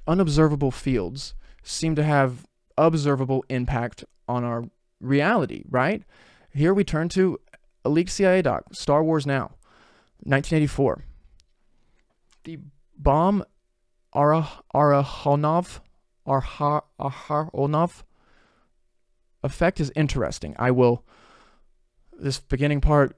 unobservable 0.07 0.71
fields 0.71 1.35
seem 1.63 1.95
to 1.95 2.03
have 2.03 2.45
observable 2.77 3.45
impact 3.49 4.03
on 4.27 4.43
our 4.43 4.65
reality, 4.99 5.63
right? 5.69 6.03
Here 6.53 6.73
we 6.73 6.83
turn 6.83 7.09
to 7.09 7.39
a 7.83 7.89
leaked 7.89 8.11
CIA 8.11 8.41
doc, 8.41 8.73
Star 8.73 9.03
Wars 9.03 9.25
Now. 9.25 9.51
1984. 10.23 11.03
The 12.43 12.59
Bohm 12.97 13.43
Arah 14.13 14.47
Arahanov 14.73 15.79
Arharonov 16.27 18.03
effect 19.43 19.79
is 19.79 19.91
interesting. 19.95 20.55
I 20.57 20.71
will 20.71 21.03
this 22.17 22.39
beginning 22.39 22.81
part 22.81 23.17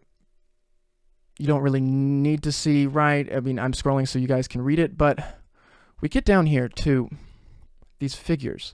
you 1.38 1.46
don't 1.46 1.62
really 1.62 1.82
need 1.82 2.42
to 2.44 2.52
see 2.52 2.88
right. 2.88 3.32
I 3.32 3.40
mean, 3.42 3.60
I'm 3.60 3.74
scrolling 3.74 4.08
so 4.08 4.18
you 4.18 4.28
guys 4.28 4.48
can 4.48 4.62
read 4.62 4.80
it, 4.80 4.98
but 4.98 5.38
we 6.02 6.10
get 6.10 6.26
down 6.26 6.48
here 6.48 6.68
to 6.68 7.10
these 8.00 8.16
figures. 8.16 8.74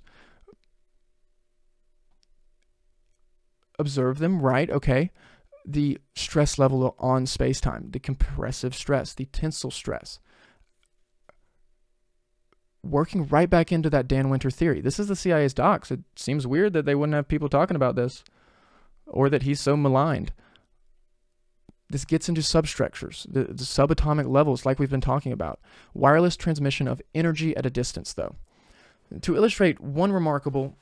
Observe 3.77 4.19
them, 4.19 4.41
right? 4.41 4.69
Okay 4.69 5.11
the 5.65 5.97
stress 6.15 6.59
level 6.59 6.95
on 6.99 7.25
space-time, 7.25 7.89
the 7.91 7.99
compressive 7.99 8.75
stress, 8.75 9.13
the 9.13 9.25
tensile 9.25 9.71
stress. 9.71 10.19
working 12.83 13.25
right 13.27 13.49
back 13.49 13.71
into 13.71 13.89
that 13.89 14.07
Dan 14.07 14.29
Winter 14.29 14.51
theory. 14.51 14.81
This 14.81 14.99
is 14.99 15.07
the 15.07 15.15
CIA's 15.15 15.53
docs. 15.53 15.89
It 15.89 16.01
seems 16.15 16.45
weird 16.45 16.73
that 16.73 16.85
they 16.85 16.95
wouldn't 16.95 17.15
have 17.15 17.27
people 17.27 17.49
talking 17.49 17.75
about 17.75 17.95
this 17.95 18.23
or 19.07 19.29
that 19.29 19.43
he's 19.43 19.61
so 19.61 19.77
maligned. 19.77 20.33
This 21.89 22.05
gets 22.05 22.27
into 22.27 22.41
substructures, 22.41 23.25
the, 23.29 23.43
the 23.43 23.63
subatomic 23.63 24.27
levels, 24.27 24.65
like 24.65 24.79
we've 24.79 24.89
been 24.89 25.01
talking 25.01 25.31
about. 25.31 25.59
Wireless 25.93 26.35
transmission 26.35 26.87
of 26.87 27.01
energy 27.13 27.55
at 27.55 27.65
a 27.65 27.69
distance, 27.69 28.13
though. 28.13 28.35
To 29.21 29.35
illustrate 29.35 29.79
one 29.79 30.11
remarkable, 30.11 30.75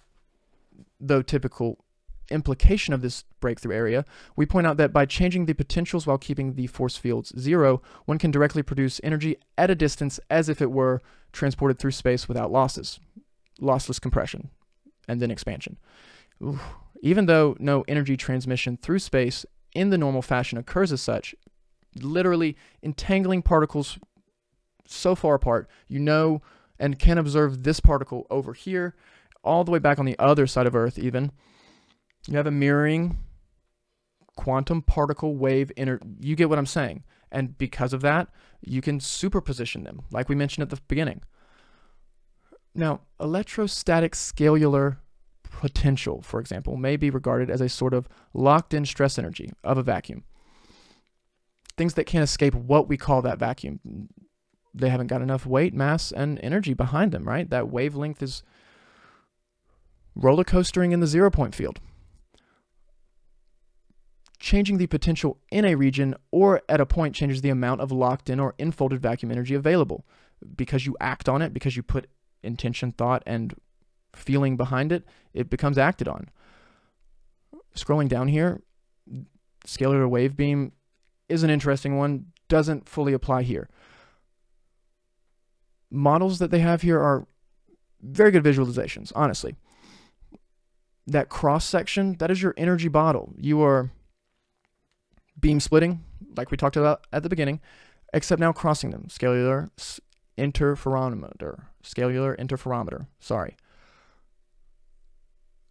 though 0.99 1.21
typical, 1.21 1.83
implication 2.31 2.93
of 2.93 3.01
this 3.01 3.23
breakthrough 3.39 3.75
area, 3.75 4.05
we 4.35 4.45
point 4.45 4.67
out 4.67 4.77
that 4.77 4.93
by 4.93 5.05
changing 5.05 5.45
the 5.45 5.53
potentials 5.53 6.07
while 6.07 6.17
keeping 6.17 6.53
the 6.53 6.67
force 6.67 6.97
fields 6.97 7.33
zero, 7.37 7.81
one 8.05 8.17
can 8.17 8.31
directly 8.31 8.63
produce 8.63 9.01
energy 9.03 9.35
at 9.57 9.69
a 9.69 9.75
distance 9.75 10.19
as 10.29 10.49
if 10.49 10.61
it 10.61 10.71
were 10.71 11.01
transported 11.31 11.79
through 11.79 11.91
space 11.91 12.27
without 12.27 12.51
losses, 12.51 12.99
lossless 13.59 14.01
compression, 14.01 14.49
and 15.07 15.21
then 15.21 15.31
expansion. 15.31 15.77
Oof. 16.43 16.61
Even 17.01 17.25
though 17.25 17.55
no 17.59 17.83
energy 17.87 18.15
transmission 18.15 18.77
through 18.77 18.99
space 18.99 19.45
in 19.73 19.89
the 19.89 19.97
normal 19.97 20.21
fashion 20.21 20.57
occurs 20.57 20.91
as 20.91 21.01
such, 21.01 21.33
literally 21.95 22.55
entangling 22.83 23.41
particles 23.41 23.97
so 24.87 25.15
far 25.15 25.35
apart, 25.35 25.69
you 25.87 25.99
know 25.99 26.41
and 26.81 26.97
can 26.97 27.19
observe 27.19 27.63
this 27.63 27.79
particle 27.79 28.25
over 28.29 28.53
here, 28.53 28.95
all 29.43 29.63
the 29.63 29.71
way 29.71 29.79
back 29.79 29.99
on 29.99 30.05
the 30.05 30.17
other 30.19 30.47
side 30.47 30.65
of 30.65 30.75
Earth, 30.75 30.97
even. 30.97 31.31
You 32.27 32.38
have 32.38 32.47
a 32.47 32.51
mirroring 32.51 33.17
quantum 34.36 34.81
particle 34.81 35.36
wave 35.36 35.71
inner. 35.75 35.99
You 36.19 36.36
get 36.36 36.49
what 36.49 36.60
I'm 36.60 36.65
saying. 36.65 37.03
And 37.31 37.57
because 37.57 37.93
of 37.93 38.01
that, 38.01 38.27
you 38.62 38.81
can 38.81 38.99
superposition 38.99 39.84
them, 39.84 40.01
like 40.12 40.29
we 40.29 40.36
mentioned 40.36 40.63
at 40.63 40.69
the 40.69 40.81
beginning. 40.88 41.21
Now, 42.75 43.01
electrostatic 43.19 44.13
scalar 44.13 44.97
potential, 45.43 46.21
for 46.21 46.39
example, 46.39 46.77
may 46.77 46.97
be 46.97 47.10
regarded 47.10 47.49
as 47.49 47.62
a 47.62 47.69
sort 47.69 47.93
of 47.93 48.07
locked 48.34 48.73
in 48.73 48.86
stress 48.86 49.17
energy 49.17 49.51
of 49.63 49.77
a 49.77 49.84
vacuum. 49.84 50.23
Things 51.77 51.93
that 51.95 52.05
can't 52.05 52.23
escape 52.23 52.53
what 52.53 52.88
we 52.88 52.97
call 52.97 53.21
that 53.21 53.39
vacuum. 53.39 54.10
They 54.73 54.89
haven't 54.89 55.07
got 55.07 55.21
enough 55.21 55.45
weight, 55.45 55.73
mass, 55.73 56.12
and 56.12 56.39
energy 56.41 56.73
behind 56.73 57.12
them, 57.12 57.23
right? 57.23 57.49
That 57.49 57.69
wavelength 57.69 58.21
is 58.21 58.43
roller 60.15 60.43
coastering 60.43 60.91
in 60.91 60.99
the 60.99 61.07
zero 61.07 61.29
point 61.29 61.55
field. 61.55 61.79
Changing 64.41 64.80
the 64.80 64.88
potential 64.88 65.38
in 65.51 65.65
a 65.65 65.75
region 65.75 66.15
or 66.32 66.63
at 66.67 66.82
a 66.82 66.86
point 66.88 67.13
changes 67.13 67.41
the 67.41 67.51
amount 67.51 67.80
of 67.80 67.91
locked 67.91 68.27
in 68.27 68.39
or 68.39 68.56
enfolded 68.58 68.99
vacuum 68.99 69.32
energy 69.32 69.54
available 69.54 70.04
because 70.56 70.84
you 70.84 70.97
act 70.99 71.30
on 71.30 71.43
it, 71.43 71.54
because 71.54 71.77
you 71.77 71.84
put 71.84 72.10
intention, 72.41 72.91
thought, 72.91 73.21
and 73.27 73.54
feeling 74.15 74.58
behind 74.58 74.91
it, 74.91 75.06
it 75.36 75.51
becomes 75.51 75.77
acted 75.77 76.08
on. 76.08 76.27
Scrolling 77.75 78.10
down 78.10 78.30
here, 78.30 78.63
scalar 79.67 80.10
wave 80.10 80.36
beam 80.36 80.71
is 81.30 81.43
an 81.43 81.51
interesting 81.51 81.99
one, 81.99 82.25
doesn't 82.47 82.89
fully 82.89 83.13
apply 83.13 83.43
here. 83.43 83.69
Models 85.91 86.39
that 86.39 86.49
they 86.49 86.60
have 86.62 86.82
here 86.82 86.99
are 86.99 87.27
very 88.01 88.32
good 88.32 88.43
visualizations, 88.43 89.12
honestly. 89.13 89.56
That 91.06 91.30
cross 91.30 91.63
section, 91.63 92.15
that 92.17 92.32
is 92.32 92.41
your 92.41 92.56
energy 92.58 92.88
bottle. 92.88 93.36
You 93.38 93.62
are 93.62 93.91
beam 95.39 95.59
splitting, 95.59 96.03
like 96.35 96.51
we 96.51 96.57
talked 96.57 96.77
about 96.77 97.05
at 97.11 97.23
the 97.23 97.29
beginning, 97.29 97.59
except 98.13 98.39
now 98.39 98.51
crossing 98.51 98.91
them. 98.91 99.05
Scalar 99.09 99.69
interferometer. 100.37 101.65
Scalar 101.83 102.37
interferometer. 102.37 103.07
Sorry. 103.19 103.55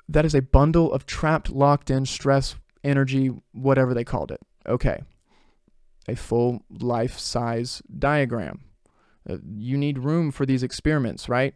That 0.08 0.24
is 0.24 0.34
a 0.34 0.42
bundle 0.42 0.92
of 0.92 1.06
trapped, 1.06 1.50
locked 1.50 1.90
in 1.90 2.04
stress, 2.04 2.56
energy, 2.82 3.30
whatever 3.52 3.94
they 3.94 4.04
called 4.04 4.32
it. 4.32 4.40
Okay. 4.66 5.02
A 6.08 6.16
full 6.16 6.62
life 6.80 7.18
size 7.18 7.82
diagram. 7.98 8.60
Uh, 9.28 9.36
you 9.54 9.76
need 9.76 9.98
room 9.98 10.32
for 10.32 10.46
these 10.46 10.62
experiments, 10.62 11.28
right? 11.28 11.54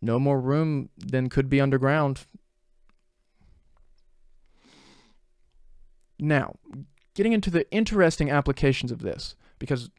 No 0.00 0.18
more 0.18 0.40
room 0.40 0.90
than 0.96 1.28
could 1.28 1.48
be 1.48 1.60
underground. 1.60 2.26
Now, 6.18 6.56
getting 7.14 7.32
into 7.32 7.50
the 7.50 7.70
interesting 7.70 8.30
applications 8.30 8.90
of 8.92 9.00
this, 9.00 9.36
because 9.58 9.90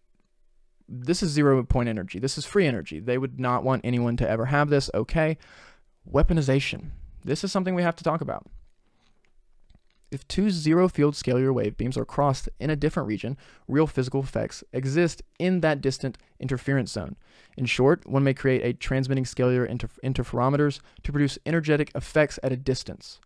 this 0.90 1.22
is 1.22 1.32
zero 1.32 1.64
point 1.64 1.90
energy. 1.90 2.20
This 2.20 2.38
is 2.38 2.46
free 2.46 2.66
energy. 2.66 3.00
They 3.00 3.18
would 3.18 3.40
not 3.40 3.64
want 3.64 3.82
anyone 3.84 4.18
to 4.18 4.30
ever 4.30 4.46
have 4.46 4.70
this. 4.70 4.90
Okay. 4.94 5.38
Weaponization. 6.10 6.92
This 7.26 7.44
is 7.44 7.52
something 7.52 7.76
we 7.76 7.84
have 7.84 7.98
to 7.98 8.04
talk 8.04 8.22
about. 8.22 8.48
If 10.10 10.26
two 10.30 10.50
zero 10.50 10.88
field 10.88 11.16
scalar 11.16 11.54
wave 11.54 11.76
beams 11.76 11.98
are 11.98 12.06
crossed 12.06 12.48
in 12.62 12.70
a 12.70 12.78
different 12.78 13.10
region, 13.10 13.36
real 13.68 13.88
physical 13.88 14.22
effects 14.22 14.64
exist 14.72 15.22
in 15.38 15.60
that 15.60 15.82
distant 15.82 16.18
interference 16.40 16.94
zone. 16.94 17.18
In 17.58 17.66
short, 17.66 18.08
one 18.08 18.24
may 18.24 18.34
create 18.34 18.64
a 18.64 18.72
transmitting 18.72 19.26
scalar 19.26 19.68
inter- 19.68 19.90
interferometers 20.02 20.80
to 21.04 21.12
produce 21.12 21.38
energetic 21.46 21.92
effects 21.94 22.40
at 22.42 22.54
a 22.54 22.58
distance. 22.58 23.20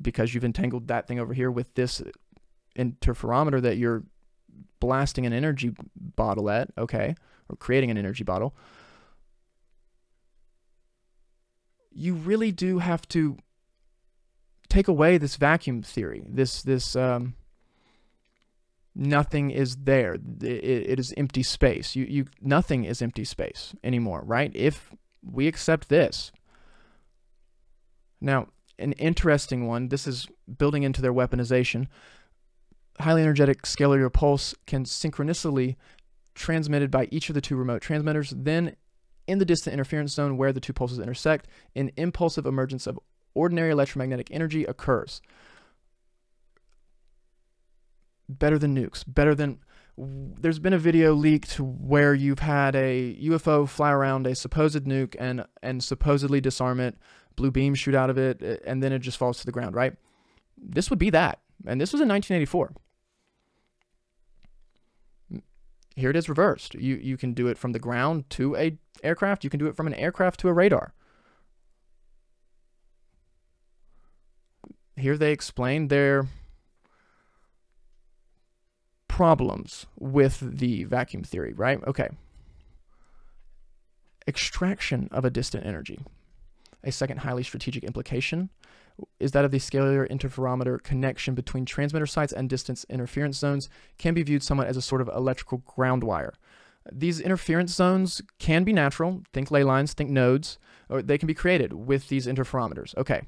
Because 0.00 0.34
you've 0.34 0.44
entangled 0.44 0.88
that 0.88 1.06
thing 1.06 1.18
over 1.18 1.34
here 1.34 1.50
with 1.50 1.74
this 1.74 2.02
interferometer 2.78 3.60
that 3.62 3.76
you're 3.76 4.04
blasting 4.78 5.26
an 5.26 5.32
energy 5.32 5.72
bottle 5.96 6.50
at, 6.50 6.70
okay, 6.78 7.14
or 7.48 7.56
creating 7.56 7.90
an 7.90 7.98
energy 7.98 8.24
bottle, 8.24 8.54
you 11.90 12.14
really 12.14 12.52
do 12.52 12.78
have 12.78 13.06
to 13.08 13.36
take 14.68 14.88
away 14.88 15.18
this 15.18 15.36
vacuum 15.36 15.82
theory. 15.82 16.22
This 16.26 16.62
this 16.62 16.96
um, 16.96 17.34
nothing 18.94 19.50
is 19.50 19.76
there. 19.76 20.14
It, 20.14 20.44
it 20.44 21.00
is 21.00 21.12
empty 21.16 21.42
space. 21.42 21.96
You 21.96 22.04
you 22.04 22.26
nothing 22.40 22.84
is 22.84 23.02
empty 23.02 23.24
space 23.24 23.74
anymore, 23.82 24.22
right? 24.24 24.52
If 24.54 24.92
we 25.22 25.46
accept 25.46 25.88
this. 25.88 26.32
Now, 28.22 28.48
an 28.80 28.92
interesting 28.92 29.66
one. 29.66 29.88
This 29.88 30.06
is 30.06 30.26
building 30.58 30.82
into 30.82 31.02
their 31.02 31.12
weaponization. 31.12 31.86
Highly 32.98 33.22
energetic 33.22 33.62
scalar 33.62 34.12
pulse 34.12 34.54
can 34.66 34.84
synchronously 34.84 35.76
transmitted 36.34 36.90
by 36.90 37.08
each 37.10 37.28
of 37.28 37.34
the 37.34 37.40
two 37.40 37.56
remote 37.56 37.82
transmitters, 37.82 38.32
then 38.36 38.76
in 39.26 39.38
the 39.38 39.44
distant 39.44 39.74
interference 39.74 40.12
zone 40.12 40.36
where 40.36 40.52
the 40.52 40.60
two 40.60 40.72
pulses 40.72 40.98
intersect, 40.98 41.46
an 41.76 41.90
impulsive 41.96 42.46
emergence 42.46 42.86
of 42.86 42.98
ordinary 43.34 43.70
electromagnetic 43.70 44.28
energy 44.30 44.64
occurs. 44.64 45.20
Better 48.28 48.58
than 48.58 48.74
nukes, 48.74 49.04
better 49.06 49.34
than. 49.34 49.58
There's 49.96 50.58
been 50.58 50.72
a 50.72 50.78
video 50.78 51.12
leaked 51.12 51.60
where 51.60 52.14
you've 52.14 52.38
had 52.38 52.74
a 52.74 53.18
UFO 53.22 53.68
fly 53.68 53.90
around 53.90 54.26
a 54.26 54.34
supposed 54.34 54.84
nuke 54.84 55.14
and 55.18 55.44
and 55.62 55.84
supposedly 55.84 56.40
disarm 56.40 56.80
it, 56.80 56.96
blue 57.40 57.50
beams 57.50 57.78
shoot 57.78 57.94
out 57.94 58.10
of 58.10 58.18
it, 58.18 58.42
and 58.64 58.82
then 58.82 58.92
it 58.92 59.00
just 59.00 59.18
falls 59.18 59.40
to 59.40 59.46
the 59.46 59.52
ground, 59.52 59.74
right? 59.74 59.94
This 60.56 60.90
would 60.90 60.98
be 60.98 61.10
that. 61.10 61.40
And 61.66 61.80
this 61.80 61.92
was 61.92 62.00
in 62.00 62.08
1984 62.08 62.72
here 65.96 66.10
it 66.10 66.16
is 66.16 66.28
reversed. 66.28 66.74
You 66.74 66.96
you 66.96 67.16
can 67.16 67.34
do 67.34 67.46
it 67.46 67.58
from 67.58 67.72
the 67.72 67.78
ground 67.78 68.28
to 68.30 68.56
a 68.56 68.78
aircraft. 69.02 69.44
You 69.44 69.50
can 69.50 69.60
do 69.60 69.66
it 69.66 69.76
from 69.76 69.86
an 69.86 69.94
aircraft 69.94 70.40
to 70.40 70.48
a 70.48 70.52
radar. 70.52 70.94
Here 74.96 75.16
they 75.16 75.32
explain 75.32 75.88
their 75.88 76.26
problems 79.08 79.86
with 79.98 80.40
the 80.40 80.84
vacuum 80.84 81.22
theory, 81.22 81.52
right? 81.52 81.80
Okay. 81.86 82.08
Extraction 84.26 85.08
of 85.10 85.24
a 85.24 85.30
distant 85.30 85.64
energy. 85.64 86.00
A 86.84 86.92
second 86.92 87.18
highly 87.18 87.42
strategic 87.42 87.84
implication 87.84 88.50
is 89.18 89.32
that 89.32 89.44
of 89.44 89.50
the 89.50 89.58
scalar 89.58 90.08
interferometer 90.10 90.82
connection 90.82 91.34
between 91.34 91.64
transmitter 91.64 92.06
sites 92.06 92.32
and 92.32 92.48
distance 92.48 92.84
interference 92.88 93.38
zones 93.38 93.68
can 93.98 94.14
be 94.14 94.22
viewed 94.22 94.42
somewhat 94.42 94.66
as 94.66 94.76
a 94.76 94.82
sort 94.82 95.00
of 95.00 95.08
electrical 95.08 95.58
ground 95.58 96.04
wire. 96.04 96.34
These 96.90 97.20
interference 97.20 97.74
zones 97.74 98.22
can 98.38 98.64
be 98.64 98.72
natural, 98.72 99.22
think 99.32 99.50
ley 99.50 99.64
lines, 99.64 99.92
think 99.92 100.10
nodes, 100.10 100.58
or 100.88 101.02
they 101.02 101.18
can 101.18 101.26
be 101.26 101.34
created 101.34 101.72
with 101.72 102.08
these 102.08 102.26
interferometers. 102.26 102.96
Okay. 102.96 103.22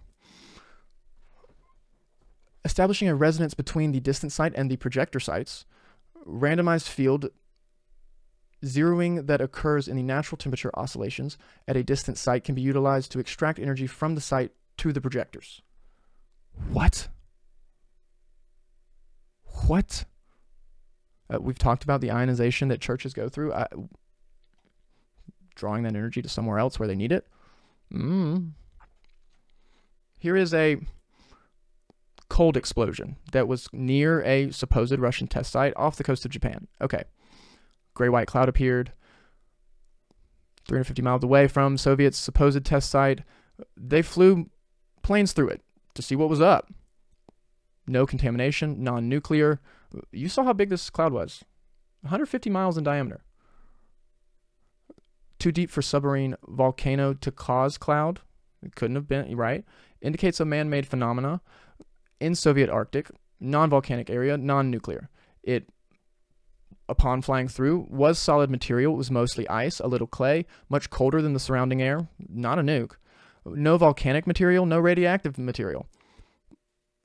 Establishing 2.65 3.09
a 3.09 3.15
resonance 3.15 3.55
between 3.55 3.93
the 3.93 4.01
distant 4.01 4.33
site 4.33 4.53
and 4.55 4.71
the 4.71 4.77
projector 4.77 5.21
sites, 5.21 5.67
randomized 6.27 6.89
field 6.89 7.31
zeroing 8.63 9.27
that 9.27 9.41
occurs 9.41 9.89
in 9.89 9.97
the 9.97 10.03
natural 10.03 10.37
temperature 10.37 10.71
oscillations 10.75 11.37
at 11.67 11.77
a 11.77 11.83
distant 11.83 12.19
site 12.19 12.45
can 12.45 12.55
be 12.55 12.63
utilized 12.63 13.11
to 13.13 13.19
extract 13.19 13.59
energy 13.59 13.87
from 13.87 14.15
the 14.15 14.21
site 14.21 14.53
to 14.79 14.93
the 14.93 15.01
projectors. 15.01 15.63
What? 16.71 17.09
What? 19.67 20.05
Uh, 21.33 21.39
we've 21.41 21.59
talked 21.59 21.85
about 21.85 22.01
the 22.01 22.11
ionization 22.11 22.69
that 22.69 22.81
churches 22.81 23.13
go 23.13 23.29
through. 23.29 23.53
Drawing 25.55 25.83
that 25.83 25.95
energy 25.95 26.23
to 26.23 26.29
somewhere 26.29 26.59
else 26.59 26.79
where 26.79 26.89
they 26.89 26.95
need 26.95 27.13
it. 27.13 27.27
Mm. 27.93 28.53
Here 30.19 30.37
is 30.37 30.55
a 30.55 30.79
cold 32.29 32.57
explosion 32.57 33.17
that 33.33 33.47
was 33.47 33.69
near 33.73 34.23
a 34.23 34.51
supposed 34.51 34.99
Russian 34.99 35.27
test 35.27 35.53
site 35.53 35.75
off 35.77 35.97
the 35.97 36.05
coast 36.05 36.25
of 36.25 36.31
Japan. 36.31 36.69
Okay. 36.81 37.05
Gray 37.95 38.09
white 38.09 38.27
cloud 38.27 38.49
appeared 38.49 38.93
350 40.67 41.03
miles 41.03 41.25
away 41.25 41.49
from 41.49 41.77
Soviet's 41.77 42.19
supposed 42.19 42.65
test 42.65 42.91
site. 42.91 43.23
They 43.77 44.03
flew 44.03 44.51
planes 45.03 45.33
through 45.33 45.49
it 45.49 45.63
to 45.95 46.03
see 46.03 46.17
what 46.17 46.29
was 46.29 46.41
up. 46.41 46.73
No 47.87 48.07
contamination, 48.07 48.83
non 48.83 49.09
nuclear. 49.09 49.61
You 50.11 50.29
saw 50.29 50.45
how 50.45 50.53
big 50.53 50.71
this 50.71 50.89
cloud 50.89 51.13
was 51.13 51.45
150 52.03 52.49
miles 52.51 52.79
in 52.79 52.85
diameter. 52.85 53.25
Too 55.39 55.53
deep 55.53 55.71
for 55.71 55.83
submarine 55.83 56.37
volcano 56.47 57.15
to 57.15 57.33
cause 57.33 57.77
cloud. 57.77 58.21
It 58.63 58.77
couldn't 58.77 58.95
have 58.95 59.09
been, 59.09 59.37
right? 59.37 59.65
Indicates 60.01 60.39
a 60.39 60.45
man 60.45 60.71
made 60.71 60.87
phenomena 60.87 61.41
in 62.21 62.37
Soviet 62.37 62.71
Arctic, 62.71 63.11
non-volcanic 63.41 64.09
area, 64.09 64.37
non-nuclear. 64.37 65.09
It 65.43 65.69
upon 66.93 67.23
flying 67.23 67.49
through 67.49 67.89
was 67.91 68.19
solid 68.19 68.51
material. 68.51 68.95
It 68.95 68.99
was 68.99 69.11
mostly 69.11 69.49
ice, 69.49 69.81
a 69.81 69.89
little 69.89 70.07
clay, 70.07 70.47
much 70.69 70.91
colder 70.91 71.21
than 71.21 71.33
the 71.33 71.41
surrounding 71.41 71.83
air, 71.83 72.07
not 72.29 72.61
a 72.61 72.63
nuke. 72.63 72.93
No 73.45 73.77
volcanic 73.77 74.27
material, 74.27 74.65
no 74.67 74.79
radioactive 74.79 75.37
material. 75.37 75.89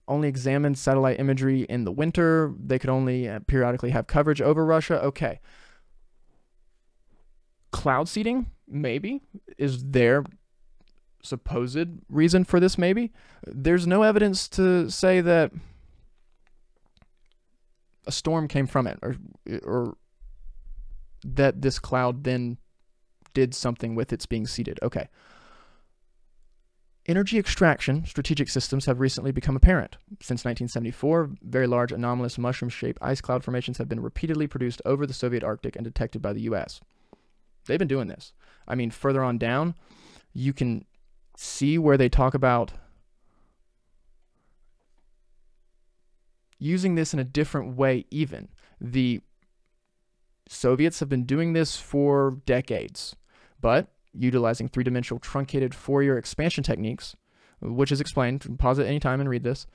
Only 0.08 0.28
examined 0.28 0.78
satellite 0.78 1.19
imagery 1.19 1.63
in 1.63 1.84
the 1.84 1.91
winter. 1.91 2.54
They 2.63 2.78
could 2.78 2.91
only 2.91 3.28
uh, 3.28 3.39
periodically 3.47 3.89
have 3.89 4.06
coverage 4.06 4.41
over 4.41 4.63
Russia. 4.63 5.02
Okay. 5.04 5.39
Cloud 7.71 8.08
seeding, 8.08 8.52
maybe, 8.67 9.21
is 9.58 9.84
there 9.84 10.23
supposed 11.23 11.88
reason 12.10 12.43
for 12.43 12.60
this, 12.60 12.78
maybe. 12.78 13.12
There's 13.45 13.88
no 13.88 14.04
evidence 14.04 14.47
to 14.50 14.89
say 14.89 15.21
that 15.21 15.52
a 18.08 18.12
storm 18.12 18.48
came 18.48 18.65
from 18.65 18.88
it 18.88 18.98
or, 19.02 19.15
or 19.63 19.98
that 21.24 21.62
this 21.62 21.78
cloud 21.78 22.24
then 22.24 22.58
did 23.34 23.54
something 23.54 23.93
with 23.93 24.12
its 24.12 24.26
being 24.26 24.48
seeded. 24.48 24.80
Okay. 24.82 25.10
Energy 27.06 27.38
extraction 27.38 28.04
strategic 28.06 28.50
systems 28.50 28.86
have 28.86 29.00
recently 29.00 29.32
become 29.32 29.56
apparent. 29.56 29.96
Since 30.22 30.43
1974, 30.43 31.32
very 31.41 31.67
large 31.67 31.91
anomalous 31.91 32.38
mushroom 32.38 32.70
shaped 32.70 33.00
ice 33.02 33.22
cloud 33.22 33.43
formations 33.43 33.78
have 33.78 33.88
been 33.88 34.02
repeatedly 34.02 34.48
produced 34.48 34.82
over 34.86 35.06
the 35.06 35.13
Soviet 35.13 35.43
Arctic 35.43 35.76
and 35.76 35.86
detected 35.86 36.22
by 36.22 36.34
the 36.34 36.41
US. 36.41 36.82
They've 37.65 37.80
been 37.80 37.88
doing 37.88 38.08
this. 38.08 38.34
I 38.67 38.76
mean, 38.76 38.91
further 38.91 39.24
on 39.24 39.38
down, 39.38 39.76
you 40.34 40.52
can 40.52 40.86
see 41.38 41.78
where 41.78 41.98
they 41.98 42.10
talk 42.10 42.34
about 42.34 42.74
using 46.60 46.96
this 46.96 47.13
in 47.13 47.20
a 47.20 47.24
different 47.24 47.76
way, 47.76 48.06
even. 48.12 48.50
The 48.80 49.22
Soviets 50.48 51.00
have 51.00 51.10
been 51.10 51.26
doing 51.26 51.54
this 51.54 51.78
for 51.78 52.39
decades, 52.46 53.15
but 53.60 53.88
utilizing 54.13 54.67
three 54.67 54.84
dimensional 54.84 55.20
truncated 55.20 55.74
Fourier 55.74 56.17
expansion 56.17 56.63
techniques, 56.63 57.15
which 57.62 57.91
is 57.91 58.02
explained. 58.02 58.58
Pause 58.58 58.80
at 58.80 58.88
any 58.88 59.00
time 59.00 59.20
and 59.20 59.30
read 59.30 59.43
this. 59.43 59.67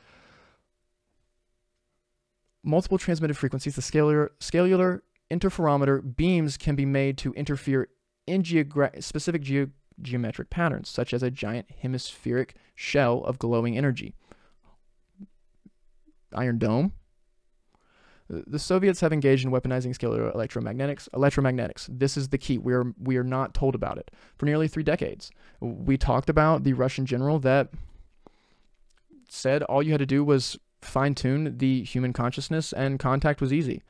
Multiple 2.65 2.99
transmitted 2.99 3.37
frequencies, 3.37 3.75
the 3.75 3.83
scalar, 3.83 4.29
scalar 4.41 5.01
interferometer 5.31 6.17
beams 6.17 6.57
can 6.57 6.77
be 6.77 6.87
made 6.87 7.19
to 7.19 7.33
interfere 7.33 7.89
in 8.27 8.43
geogra- 8.43 9.03
specific 9.03 9.43
ge- 9.43 9.71
geometric 10.01 10.49
patterns, 10.49 10.89
such 10.89 11.13
as 11.13 11.23
a 11.23 11.31
giant 11.31 11.67
hemispheric 11.81 12.55
shell 12.75 13.23
of 13.25 13.39
glowing 13.39 13.77
energy. 13.77 14.15
Iron 16.35 16.59
Dome. 16.59 16.93
Uh, 18.33 18.41
the 18.47 18.59
Soviets 18.59 19.01
have 19.01 19.13
engaged 19.13 19.45
in 19.45 19.51
weaponizing 19.51 19.97
scalar 19.97 20.35
electromagnetics. 20.35 21.09
Electromagnetics. 21.11 21.87
This 21.89 22.17
is 22.17 22.29
the 22.29 22.39
key. 22.39 22.59
We 22.59 22.73
are 22.73 22.93
we 23.01 23.17
are 23.17 23.25
not 23.25 23.55
told 23.55 23.75
about 23.75 23.99
it 23.99 24.11
for 24.37 24.47
nearly 24.47 24.69
three 24.69 24.83
decades. 24.83 25.31
We 25.61 25.97
talked 25.97 26.31
about 26.31 26.65
the 26.65 26.73
Russian 26.73 27.07
general 27.07 27.39
that 27.41 27.71
said 29.29 29.63
all 29.65 29.83
you 29.83 29.93
had 29.93 29.99
to 29.99 30.07
do 30.07 30.23
was 30.25 30.59
fine 30.83 31.15
tune 31.15 31.59
the 31.59 31.85
human 31.85 32.13
consciousness 32.13 32.73
and 32.73 32.99
contact 32.99 33.41
was 33.41 33.53
easy. 33.53 33.83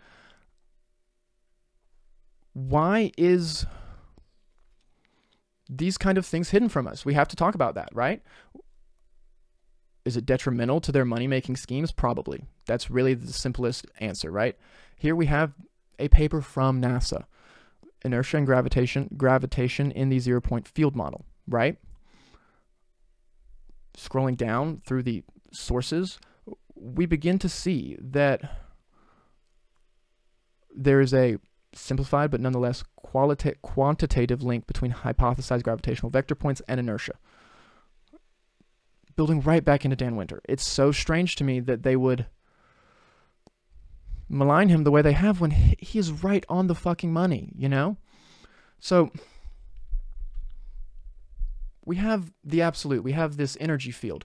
Why 2.53 3.13
is 3.17 3.67
these 5.77 5.99
kind 5.99 6.19
of 6.19 6.27
things 6.27 6.51
hidden 6.51 6.69
from 6.69 6.87
us. 6.87 7.05
We 7.05 7.15
have 7.15 7.29
to 7.29 7.37
talk 7.37 7.55
about 7.55 7.75
that, 7.75 7.89
right? 7.93 8.23
Is 10.05 10.17
it 10.17 10.27
detrimental 10.27 10.81
to 10.81 10.93
their 10.93 11.05
money 11.05 11.27
making 11.27 11.57
schemes? 11.57 11.93
Probably. 11.93 12.45
That's 12.67 12.91
really 12.91 13.15
the 13.15 13.33
simplest 13.33 13.87
answer, 14.01 14.31
right? 14.31 14.57
Here 14.97 15.15
we 15.15 15.27
have 15.27 15.53
a 15.99 16.09
paper 16.09 16.41
from 16.41 16.81
NASA 16.81 17.25
inertia 18.05 18.37
and 18.37 18.47
gravitation 18.47 19.09
gravitation 19.17 19.91
in 19.93 20.09
the 20.09 20.19
zero 20.19 20.41
point 20.41 20.67
field 20.69 20.97
model, 20.97 21.25
right? 21.49 21.79
Scrolling 23.97 24.37
down 24.37 24.83
through 24.85 25.03
the 25.03 25.23
sources, 25.53 26.19
we 26.75 27.07
begin 27.07 27.39
to 27.39 27.49
see 27.49 27.97
that 28.01 28.41
there 30.75 31.01
is 31.01 31.13
a 31.13 31.37
simplified 31.75 32.31
but 32.31 32.41
nonetheless 32.41 32.83
qualita- 33.03 33.61
quantitative 33.63 34.43
link 34.43 34.67
between 34.67 34.93
hypothesized 34.93 35.63
gravitational 35.63 36.11
vector 36.11 36.35
points 36.35 36.63
and 36.69 36.81
inertia. 36.81 37.15
Building 39.17 39.41
right 39.41 39.65
back 39.65 39.85
into 39.85 39.97
Dan 39.97 40.17
Winter. 40.17 40.41
It's 40.49 40.67
so 40.67 40.93
strange 40.93 41.37
to 41.37 41.45
me 41.45 41.61
that 41.61 41.83
they 41.83 41.97
would 41.97 42.27
malign 44.29 44.69
him 44.69 44.85
the 44.85 44.91
way 44.91 45.03
they 45.03 45.13
have 45.13 45.41
when 45.41 45.51
he 45.51 45.99
is 45.99 46.11
right 46.11 46.45
on 46.49 46.67
the 46.67 46.75
fucking 46.75 47.13
money, 47.13 47.53
you 47.57 47.69
know? 47.69 47.97
So 48.79 49.13
we 51.85 51.97
have 51.97 52.33
the 52.43 52.63
absolute, 52.63 53.05
we 53.05 53.13
have 53.13 53.37
this 53.37 53.57
energy 53.61 53.91
field 53.91 54.25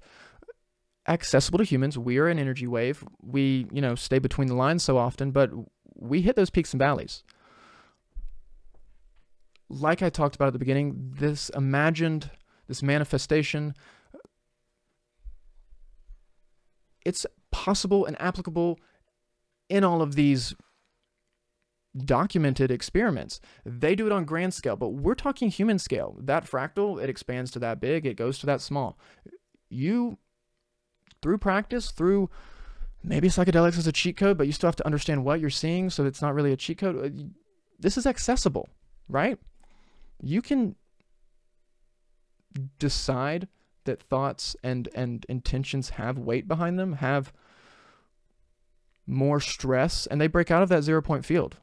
accessible 1.07 1.57
to 1.57 1.63
humans. 1.63 1.97
We 1.97 2.17
are 2.17 2.27
an 2.27 2.39
energy 2.39 2.67
wave. 2.67 3.03
We, 3.21 3.67
you 3.71 3.81
know, 3.81 3.95
stay 3.95 4.19
between 4.19 4.47
the 4.47 4.55
lines 4.55 4.83
so 4.83 4.97
often, 4.97 5.31
but 5.31 5.51
we 5.95 6.21
hit 6.21 6.35
those 6.35 6.49
peaks 6.49 6.73
and 6.73 6.79
valleys 6.79 7.23
like 9.69 10.01
I 10.01 10.09
talked 10.09 10.35
about 10.35 10.47
at 10.47 10.53
the 10.53 10.59
beginning, 10.59 11.13
this 11.17 11.49
imagined, 11.49 12.29
this 12.67 12.81
manifestation, 12.81 13.75
it's 17.07 17.25
possible 17.51 18.05
and 18.05 18.19
applicable 18.21 18.79
in 19.69 19.83
all 19.83 20.01
of 20.01 20.15
these 20.15 20.53
documented 21.97 22.69
experiments. 22.69 23.39
They 23.65 23.95
do 23.95 24.05
it 24.05 24.11
on 24.11 24.25
grand 24.25 24.53
scale, 24.53 24.75
but 24.75 24.89
we're 24.89 25.15
talking 25.15 25.49
human 25.49 25.79
scale. 25.79 26.17
That 26.19 26.45
fractal, 26.45 27.01
it 27.01 27.09
expands 27.09 27.49
to 27.51 27.59
that 27.59 27.79
big, 27.79 28.05
it 28.05 28.15
goes 28.15 28.37
to 28.39 28.45
that 28.45 28.61
small. 28.61 28.97
You, 29.69 30.17
through 31.21 31.39
practice, 31.39 31.91
through 31.91 32.29
maybe 33.03 33.29
psychedelics 33.29 33.77
is 33.77 33.87
a 33.87 33.91
cheat 33.91 34.17
code, 34.17 34.37
but 34.37 34.47
you 34.47 34.53
still 34.53 34.67
have 34.67 34.75
to 34.77 34.85
understand 34.85 35.25
what 35.25 35.39
you're 35.39 35.49
seeing, 35.49 35.89
so 35.89 36.05
it's 36.05 36.21
not 36.21 36.35
really 36.35 36.51
a 36.51 36.57
cheat 36.57 36.77
code. 36.77 37.33
This 37.79 37.97
is 37.97 38.05
accessible, 38.05 38.69
right? 39.07 39.39
you 40.21 40.41
can 40.41 40.75
decide 42.79 43.47
that 43.87 44.03
thoughts 44.03 44.55
and 44.63 44.87
and 44.93 45.25
intentions 45.27 45.91
have 45.91 46.17
weight 46.19 46.47
behind 46.47 46.77
them, 46.77 46.93
have 46.93 47.33
more 49.07 49.39
stress, 49.39 50.05
and 50.05 50.21
they 50.21 50.27
break 50.27 50.51
out 50.51 50.61
of 50.63 50.69
that 50.69 50.83
zero 50.83 51.01
point 51.01 51.25
field. 51.25 51.57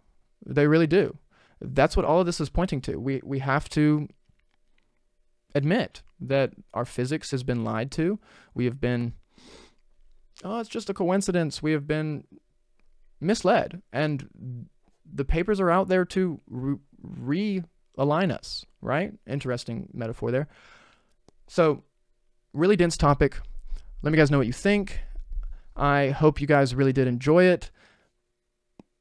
They 0.45 0.67
really 0.67 0.87
do. 0.87 1.19
That's 1.61 1.97
what 1.97 2.05
all 2.05 2.21
of 2.21 2.27
this 2.27 2.41
is 2.41 2.51
pointing 2.51 2.81
to. 2.83 2.99
We 2.99 3.21
we 3.23 3.39
have 3.39 3.69
to 3.71 4.09
admit 5.55 6.03
that 6.21 6.53
our 6.73 6.85
physics 6.85 7.31
has 7.31 7.45
been 7.45 7.63
lied 7.63 7.93
to. 7.93 8.19
We 8.55 8.65
have 8.65 8.81
been 8.81 9.15
oh, 10.43 10.59
it's 10.59 10.69
just 10.69 10.91
a 10.91 10.95
coincidence. 10.95 11.63
We 11.63 11.73
have 11.73 11.87
been 11.87 12.25
misled, 13.21 13.83
and 13.93 14.67
the 15.11 15.25
papers 15.25 15.61
are 15.61 15.71
out 15.71 15.89
there 15.89 16.05
to 16.07 16.41
re 17.03 17.63
align 17.97 18.31
us, 18.31 18.65
right? 18.81 19.13
Interesting 19.27 19.89
metaphor 19.93 20.31
there. 20.31 20.49
So, 21.47 21.85
really 22.55 22.77
dense 22.77 22.97
topic. 22.97 23.39
Let 24.03 24.13
me 24.13 24.17
guys 24.17 24.31
know 24.31 24.39
what 24.39 24.47
you 24.47 24.53
think. 24.53 25.01
I 25.77 26.11
hope 26.11 26.41
you 26.41 26.47
guys 26.47 26.75
really 26.75 26.93
did 26.93 27.07
enjoy 27.07 27.45
it. 27.45 27.71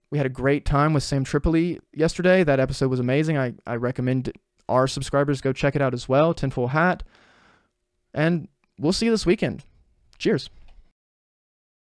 We 0.09 0.17
had 0.17 0.25
a 0.25 0.29
great 0.29 0.65
time 0.65 0.93
with 0.93 1.03
Sam 1.03 1.23
Tripoli 1.23 1.79
yesterday. 1.93 2.43
That 2.43 2.59
episode 2.59 2.89
was 2.89 2.99
amazing. 2.99 3.37
I, 3.37 3.53
I 3.65 3.75
recommend 3.75 4.31
our 4.69 4.87
subscribers 4.87 5.41
go 5.41 5.53
check 5.53 5.75
it 5.75 5.81
out 5.81 5.93
as 5.93 6.09
well. 6.09 6.33
Tinfoil 6.33 6.67
Hat. 6.67 7.03
And 8.13 8.47
we'll 8.77 8.93
see 8.93 9.05
you 9.05 9.11
this 9.11 9.25
weekend. 9.25 9.63
Cheers. 10.17 10.49